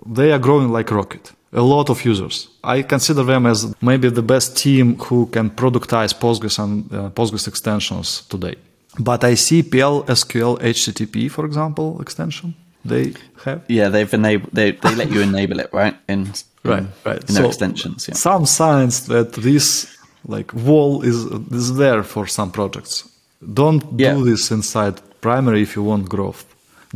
They 0.06 0.32
are 0.32 0.40
growing 0.40 0.70
like 0.72 0.90
rocket. 0.92 1.32
A 1.54 1.62
lot 1.62 1.90
of 1.90 2.04
users. 2.04 2.50
I 2.64 2.82
consider 2.82 3.24
them 3.24 3.46
as 3.46 3.74
maybe 3.82 4.10
the 4.10 4.22
best 4.22 4.58
team 4.58 4.98
who 4.98 5.28
can 5.28 5.50
productize 5.50 6.14
Postgres 6.14 6.60
and 6.64 6.92
uh, 6.92 7.10
Postgres 7.12 7.48
extensions 7.48 8.24
today. 8.28 8.56
But 9.00 9.24
I 9.24 9.36
see 9.36 9.64
PL 9.64 10.04
SQL 10.04 10.60
HTTP, 10.60 11.30
for 11.30 11.46
example, 11.46 12.02
extension 12.02 12.56
they 12.84 13.14
have. 13.46 13.62
Yeah, 13.68 13.90
they've 13.90 14.14
enabled. 14.14 14.50
They 14.54 14.72
they 14.72 14.96
let 14.96 15.12
you 15.12 15.22
enable 15.22 15.60
it, 15.60 15.70
right? 15.74 15.96
In 16.08 16.34
Right, 16.64 16.80
in, 16.80 16.92
right. 17.06 17.30
In 17.30 17.36
their 17.36 17.46
extensions. 17.46 18.08
Yeah. 18.08 18.16
Some 18.16 18.46
signs 18.46 19.06
that 19.08 19.34
this 19.34 19.88
like 20.28 20.54
wall 20.54 21.02
is 21.02 21.18
is 21.52 21.76
there 21.78 22.04
for 22.04 22.28
some 22.28 22.52
projects. 22.52 23.04
Don't 23.42 23.84
Yeah. 23.98 24.14
do 24.16 24.24
this 24.26 24.52
inside 24.52 24.96
primary 25.22 25.62
if 25.62 25.76
you 25.76 25.84
want 25.84 26.10
growth. 26.10 26.46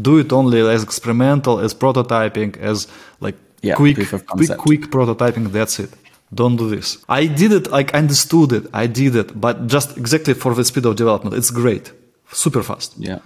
Do 0.01 0.17
it 0.17 0.31
only 0.31 0.59
as 0.75 0.83
experimental, 0.83 1.59
as 1.59 1.73
prototyping, 1.73 2.57
as 2.57 2.87
like 3.19 3.37
Yeah, 3.63 3.75
quick, 3.75 3.97
quick, 4.37 4.57
quick 4.57 4.83
prototyping. 4.89 5.51
That's 5.51 5.79
it. 5.79 5.91
Don't 6.33 6.55
do 6.55 6.67
this. 6.69 6.97
I 7.09 7.27
did 7.27 7.51
it. 7.51 7.65
Like 7.71 7.93
I 7.93 7.99
understood 7.99 8.51
it. 8.53 8.63
I 8.73 8.87
did 8.87 9.15
it, 9.15 9.29
but 9.39 9.67
just 9.67 9.97
exactly 9.97 10.33
for 10.33 10.55
the 10.55 10.63
speed 10.63 10.85
of 10.85 10.95
development. 10.95 11.35
It's 11.35 11.51
great, 11.51 11.91
super 12.31 12.63
fast 12.63 12.93
Yeah. 12.97 13.19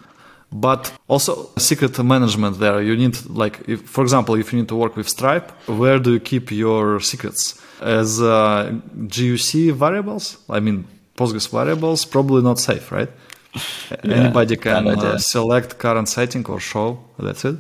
but 0.51 0.91
also 1.07 1.31
secret 1.57 1.93
management 2.03 2.53
there 2.59 2.79
you 2.89 2.95
need 3.03 3.15
like 3.43 3.55
if, 3.73 3.79
for 3.95 4.01
example 4.07 4.33
if 4.41 4.45
you 4.53 4.57
need 4.59 4.69
to 4.73 4.75
work 4.83 4.93
with 4.95 5.07
stripe 5.17 5.47
where 5.81 5.99
do 6.05 6.09
you 6.15 6.19
keep 6.31 6.45
your 6.51 6.99
secrets 7.11 7.41
as 7.99 8.07
uh, 8.21 8.71
guc 9.15 9.51
variables 9.85 10.25
i 10.57 10.59
mean 10.65 10.77
postgres 11.17 11.47
variables 11.49 12.05
probably 12.05 12.41
not 12.41 12.59
safe 12.59 12.91
right 12.91 13.09
anybody 14.03 14.55
can 14.57 14.87
uh, 14.87 15.17
select 15.17 15.77
current 15.77 16.07
setting 16.09 16.45
or 16.47 16.59
show 16.59 16.97
that's 17.19 17.45
it 17.45 17.55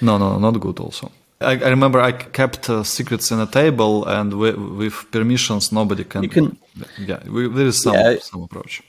no 0.00 0.18
no 0.18 0.38
not 0.38 0.58
good 0.60 0.78
also 0.80 1.10
I, 1.40 1.52
I 1.66 1.68
remember 1.68 2.00
I 2.00 2.12
kept 2.12 2.70
uh, 2.70 2.82
secrets 2.84 3.30
in 3.30 3.38
a 3.40 3.46
table, 3.46 4.06
and 4.06 4.30
wi- 4.30 4.56
with 4.78 4.94
permissions, 5.10 5.72
nobody 5.72 6.04
can. 6.04 6.22
You 6.22 6.28
can- 6.30 6.56
Yeah, 7.08 7.18
we, 7.28 7.48
there 7.48 7.66
is 7.66 7.82
some 7.82 7.92
Yeah. 7.94 8.16
some 8.20 8.42
approach. 8.44 8.82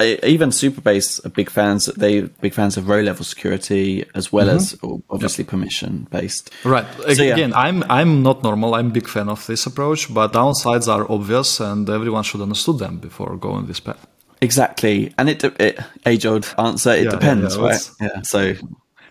Even 0.00 0.50
Supabase 0.50 1.24
are 1.24 1.30
big 1.30 1.48
fans. 1.48 1.86
They 1.86 2.22
big 2.22 2.52
fans 2.52 2.76
of 2.76 2.88
row 2.88 3.00
level 3.00 3.24
security 3.24 4.04
as 4.14 4.30
well 4.30 4.50
as 4.50 4.78
obviously 5.08 5.44
permission 5.44 6.06
based. 6.10 6.50
Right. 6.64 6.86
So, 7.14 7.22
yeah. 7.22 7.32
Again, 7.32 7.54
I'm 7.54 7.82
I'm 7.84 8.22
not 8.22 8.42
normal. 8.42 8.74
I'm 8.74 8.88
a 8.88 8.90
big 8.90 9.08
fan 9.08 9.28
of 9.28 9.46
this 9.46 9.64
approach, 9.64 10.12
but 10.12 10.32
downsides 10.32 10.86
are 10.86 11.10
obvious, 11.10 11.60
and 11.60 11.88
everyone 11.88 12.24
should 12.24 12.42
understand 12.42 12.78
them 12.78 12.98
before 12.98 13.36
going 13.36 13.66
this 13.66 13.80
path. 13.80 14.06
Exactly, 14.42 15.14
and 15.16 15.30
it, 15.30 15.42
it 15.44 15.78
age 16.04 16.26
old 16.26 16.54
answer. 16.58 16.90
It 16.90 17.04
Yeah, 17.04 17.10
depends, 17.10 17.56
yeah, 17.56 17.62
yeah, 17.62 17.68
right? 17.68 17.90
Yeah. 18.00 18.22
So 18.22 18.54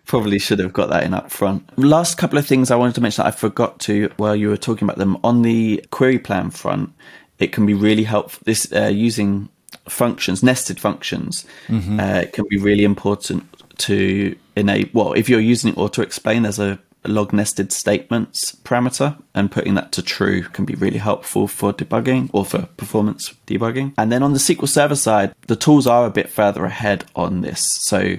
probably 0.06 0.38
should 0.38 0.60
have 0.60 0.72
got 0.72 0.90
that 0.90 1.04
in 1.04 1.16
up 1.16 1.32
front. 1.32 1.78
Last 1.80 2.20
couple 2.20 2.38
of 2.38 2.46
things 2.46 2.70
I 2.70 2.76
wanted 2.76 2.94
to 2.96 3.02
mention 3.02 3.24
that 3.24 3.30
I 3.30 3.32
forgot 3.36 3.80
to 3.82 4.12
while 4.18 4.36
you 4.36 4.50
were 4.50 4.58
talking 4.58 4.86
about 4.86 5.00
them 5.00 5.18
on 5.24 5.42
the 5.42 5.84
query 5.90 6.20
plan 6.20 6.52
front. 6.52 6.92
It 7.40 7.52
can 7.52 7.66
be 7.66 7.74
really 7.74 8.04
helpful. 8.04 8.44
This 8.46 8.72
uh, 8.72 8.86
using 8.86 9.50
functions, 9.88 10.42
nested 10.44 10.80
functions, 10.80 11.46
Mm-hmm. 11.68 12.00
uh, 12.00 12.24
can 12.34 12.46
be 12.50 12.58
really 12.58 12.84
important 12.84 13.44
to 13.80 14.36
enable. 14.56 14.90
Well, 14.94 15.14
if 15.14 15.30
you're 15.30 15.40
using 15.40 15.76
auto 15.76 16.02
explain, 16.02 16.44
there's 16.44 16.60
a 16.60 16.80
log 17.08 17.34
nested 17.34 17.72
statements 17.72 18.56
parameter 18.64 19.16
and 19.36 19.52
putting 19.52 19.76
that 19.76 19.92
to 19.92 20.02
true 20.02 20.42
can 20.42 20.66
be 20.66 20.74
really 20.74 20.98
helpful 20.98 21.48
for 21.48 21.72
debugging 21.72 22.30
or 22.34 22.44
for 22.44 22.64
performance 22.78 23.34
debugging. 23.46 23.94
And 23.98 24.12
then 24.12 24.24
on 24.24 24.34
the 24.34 24.40
SQL 24.40 24.68
Server 24.68 24.96
side, 24.96 25.36
the 25.48 25.56
tools 25.56 25.86
are 25.86 26.06
a 26.08 26.10
bit 26.10 26.30
further 26.30 26.66
ahead 26.66 27.06
on 27.16 27.42
this. 27.42 27.62
So 27.82 28.16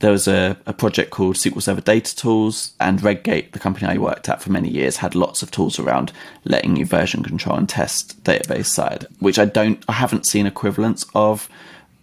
there 0.00 0.10
was 0.10 0.28
a, 0.28 0.56
a 0.66 0.72
project 0.72 1.10
called 1.10 1.36
SQL 1.36 1.62
Server 1.62 1.80
Data 1.80 2.14
Tools, 2.14 2.72
and 2.78 3.02
Redgate, 3.02 3.52
the 3.52 3.58
company 3.58 3.86
I 3.86 3.98
worked 3.98 4.28
at 4.28 4.42
for 4.42 4.52
many 4.52 4.68
years, 4.68 4.98
had 4.98 5.14
lots 5.14 5.42
of 5.42 5.50
tools 5.50 5.78
around 5.78 6.12
letting 6.44 6.76
you 6.76 6.84
version 6.84 7.22
control 7.22 7.56
and 7.56 7.68
test 7.68 8.22
database 8.24 8.66
side, 8.66 9.06
which 9.20 9.38
I 9.38 9.46
don't, 9.46 9.82
I 9.88 9.92
haven't 9.92 10.26
seen 10.26 10.46
equivalents 10.46 11.06
of 11.14 11.48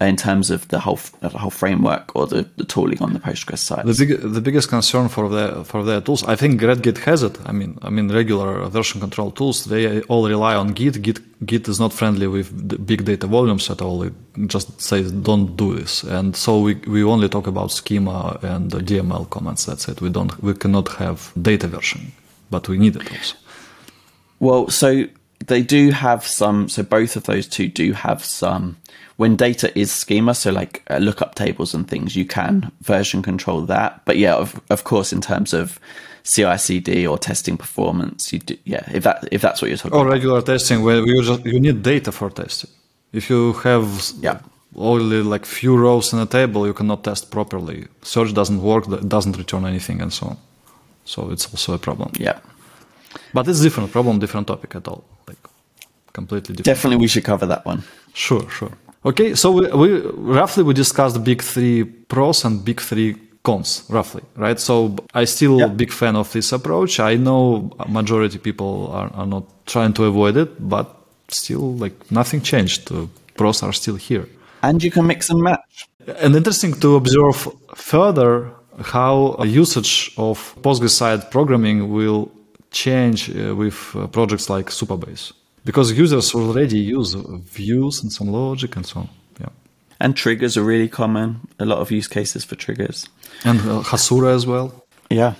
Uh, 0.04 0.08
in 0.08 0.16
terms 0.16 0.50
of 0.50 0.66
the 0.68 0.78
whole 0.78 0.98
the 1.20 1.28
whole 1.28 1.50
framework 1.50 2.14
or 2.16 2.26
the, 2.26 2.42
the 2.56 2.64
tooling 2.64 3.00
on 3.02 3.12
the 3.12 3.18
Postgres 3.18 3.58
side. 3.58 3.86
The 3.86 4.06
big, 4.06 4.20
the 4.20 4.40
biggest 4.40 4.68
concern 4.68 5.08
for 5.08 5.28
the 5.28 5.64
for 5.64 5.82
their 5.84 6.00
tools, 6.00 6.24
I 6.24 6.36
think 6.36 6.60
Redgate 6.60 6.98
has 6.98 7.22
it. 7.22 7.38
I 7.46 7.52
mean, 7.52 7.78
I 7.82 7.90
mean 7.90 8.12
regular 8.12 8.68
version 8.68 9.00
control 9.00 9.30
tools, 9.30 9.64
they 9.64 10.02
all 10.02 10.28
rely 10.28 10.54
on 10.56 10.72
Git. 10.74 11.00
Git 11.02 11.20
Git 11.46 11.68
is 11.68 11.78
not 11.80 11.92
friendly 11.92 12.26
with 12.26 12.48
the 12.68 12.78
big 12.78 13.04
data 13.04 13.26
volumes 13.26 13.70
at 13.70 13.80
all. 13.80 14.02
It 14.02 14.14
just 14.46 14.80
says 14.80 15.12
don't 15.12 15.56
do 15.56 15.74
this, 15.74 16.04
and 16.04 16.36
so 16.36 16.60
we 16.60 16.74
we 16.86 17.02
only 17.04 17.28
talk 17.28 17.46
about 17.46 17.70
schema 17.70 18.38
and 18.42 18.70
DML 18.70 19.28
comments. 19.30 19.64
That's 19.64 19.88
it. 19.88 20.00
We 20.00 20.10
don't 20.10 20.32
we 20.42 20.54
cannot 20.54 20.88
have 20.98 21.32
data 21.40 21.68
version, 21.68 22.12
but 22.50 22.68
we 22.68 22.78
need 22.78 22.96
it 22.96 23.10
also. 23.12 23.36
Well, 24.40 24.68
so 24.68 25.06
They 25.46 25.62
do 25.62 25.90
have 25.90 26.26
some, 26.26 26.68
so 26.68 26.82
both 26.82 27.16
of 27.16 27.24
those 27.24 27.46
two 27.46 27.68
do 27.68 27.92
have 27.92 28.24
some. 28.24 28.76
When 29.16 29.36
data 29.36 29.76
is 29.78 29.92
schema, 29.92 30.34
so 30.34 30.50
like 30.50 30.82
uh, 30.90 30.96
lookup 30.98 31.34
tables 31.36 31.74
and 31.74 31.86
things, 31.88 32.16
you 32.16 32.24
can 32.26 32.72
version 32.82 33.22
control 33.22 33.60
that. 33.66 34.00
But 34.04 34.16
yeah, 34.18 34.34
of, 34.34 34.60
of 34.70 34.82
course, 34.84 35.12
in 35.12 35.20
terms 35.20 35.52
of 35.54 35.78
CI/CD 36.24 37.06
or 37.06 37.18
testing 37.18 37.56
performance, 37.56 38.32
you 38.32 38.40
do, 38.40 38.56
yeah. 38.64 38.82
If 38.92 39.04
that 39.04 39.28
if 39.30 39.40
that's 39.42 39.62
what 39.62 39.68
you're 39.68 39.76
talking 39.78 39.92
about. 39.92 40.00
Or 40.00 40.06
about, 40.06 40.12
regular 40.14 40.42
testing 40.42 40.82
where 40.82 41.04
you 41.06 41.22
just 41.22 41.44
you 41.44 41.60
need 41.60 41.82
data 41.82 42.10
for 42.12 42.30
testing. 42.30 42.70
If 43.12 43.30
you 43.30 43.52
have 43.62 43.86
Yeah. 44.20 44.38
only 44.74 45.22
like 45.22 45.44
few 45.46 45.76
rows 45.76 46.12
in 46.12 46.18
a 46.18 46.26
table, 46.26 46.66
you 46.66 46.72
cannot 46.74 47.04
test 47.04 47.30
properly. 47.30 47.86
Search 48.02 48.32
doesn't 48.34 48.60
work, 48.62 48.88
it 48.88 49.08
doesn't 49.08 49.36
return 49.36 49.64
anything, 49.64 50.00
and 50.02 50.12
so 50.12 50.26
on. 50.26 50.36
So 51.04 51.30
it's 51.30 51.46
also 51.52 51.74
a 51.74 51.78
problem. 51.78 52.10
yeah, 52.18 52.38
But 53.32 53.46
it's 53.46 53.60
different 53.60 53.92
problem, 53.92 54.18
different 54.18 54.46
topic 54.48 54.74
at 54.74 54.88
all. 54.88 55.04
Like 55.28 55.38
completely 56.12 56.56
different. 56.56 56.64
definitely 56.64 56.96
we 56.96 57.06
should 57.08 57.24
cover 57.24 57.46
that 57.46 57.64
one. 57.66 57.82
Sure, 58.14 58.48
sure. 58.50 58.72
Okay, 59.04 59.34
so 59.34 59.50
we, 59.52 59.68
we 59.68 60.00
roughly 60.16 60.62
we 60.64 60.72
discussed 60.74 61.22
big 61.24 61.42
three 61.42 61.84
pros 61.84 62.44
and 62.44 62.64
big 62.64 62.80
three 62.80 63.16
cons, 63.42 63.84
roughly, 63.90 64.22
right? 64.36 64.58
So 64.58 64.96
I 65.12 65.26
still 65.26 65.58
Yeah. 65.58 65.68
big 65.68 65.92
fan 65.92 66.16
of 66.16 66.32
this 66.32 66.52
approach. 66.52 66.98
I 66.98 67.16
know 67.16 67.70
majority 67.88 68.38
people 68.38 68.88
are, 68.92 69.10
are 69.14 69.26
not 69.26 69.44
trying 69.66 69.92
to 69.94 70.04
avoid 70.04 70.36
it, 70.36 70.50
but 70.58 70.86
still, 71.28 71.74
like 71.76 71.94
nothing 72.10 72.40
changed. 72.42 72.88
The 72.88 73.08
pros 73.36 73.62
are 73.62 73.72
still 73.72 73.96
here. 73.96 74.26
And 74.62 74.82
you 74.82 74.90
can 74.90 75.06
mix 75.06 75.28
and 75.30 75.40
match. 75.42 75.88
And 76.22 76.34
interesting 76.34 76.72
to 76.80 76.96
observe 76.96 77.48
further 77.74 78.50
how 78.82 79.36
usage 79.44 80.12
of 80.16 80.54
Postgres-side 80.62 81.30
programming 81.30 81.92
will 81.92 82.30
change 82.70 83.30
uh, 83.30 83.54
with 83.54 83.76
uh, 83.94 84.06
projects 84.06 84.48
like 84.48 84.70
Supabase. 84.70 85.32
Because 85.64 85.92
users 85.92 86.34
already 86.34 86.78
use 86.78 87.14
views 87.14 88.02
and 88.02 88.12
some 88.12 88.28
logic 88.28 88.76
and 88.76 88.84
so 88.84 89.00
on. 89.00 89.08
Yeah. 89.40 89.48
And 90.00 90.14
triggers 90.16 90.56
are 90.56 90.62
really 90.62 90.88
common. 90.88 91.40
A 91.58 91.64
lot 91.64 91.78
of 91.78 91.90
use 91.90 92.08
cases 92.08 92.44
for 92.44 92.54
triggers. 92.54 93.08
And 93.44 93.60
uh, 93.60 93.82
Hasura 93.82 94.34
as 94.34 94.46
well. 94.46 94.84
Yeah. 95.10 95.34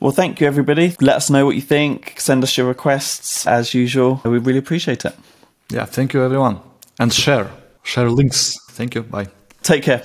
Well, 0.00 0.12
thank 0.12 0.40
you, 0.40 0.46
everybody. 0.46 0.94
Let 1.00 1.16
us 1.16 1.30
know 1.30 1.46
what 1.46 1.54
you 1.54 1.62
think. 1.62 2.14
Send 2.18 2.42
us 2.42 2.56
your 2.58 2.66
requests 2.66 3.46
as 3.46 3.72
usual. 3.72 4.20
We 4.24 4.38
really 4.38 4.58
appreciate 4.58 5.04
it. 5.04 5.14
Yeah, 5.70 5.86
thank 5.86 6.12
you 6.12 6.22
everyone. 6.22 6.60
And 6.98 7.12
share. 7.12 7.50
Share 7.82 8.10
links. 8.10 8.54
Thank 8.72 8.94
you. 8.94 9.02
Bye. 9.02 9.28
Take 9.62 9.82
care. 9.82 10.02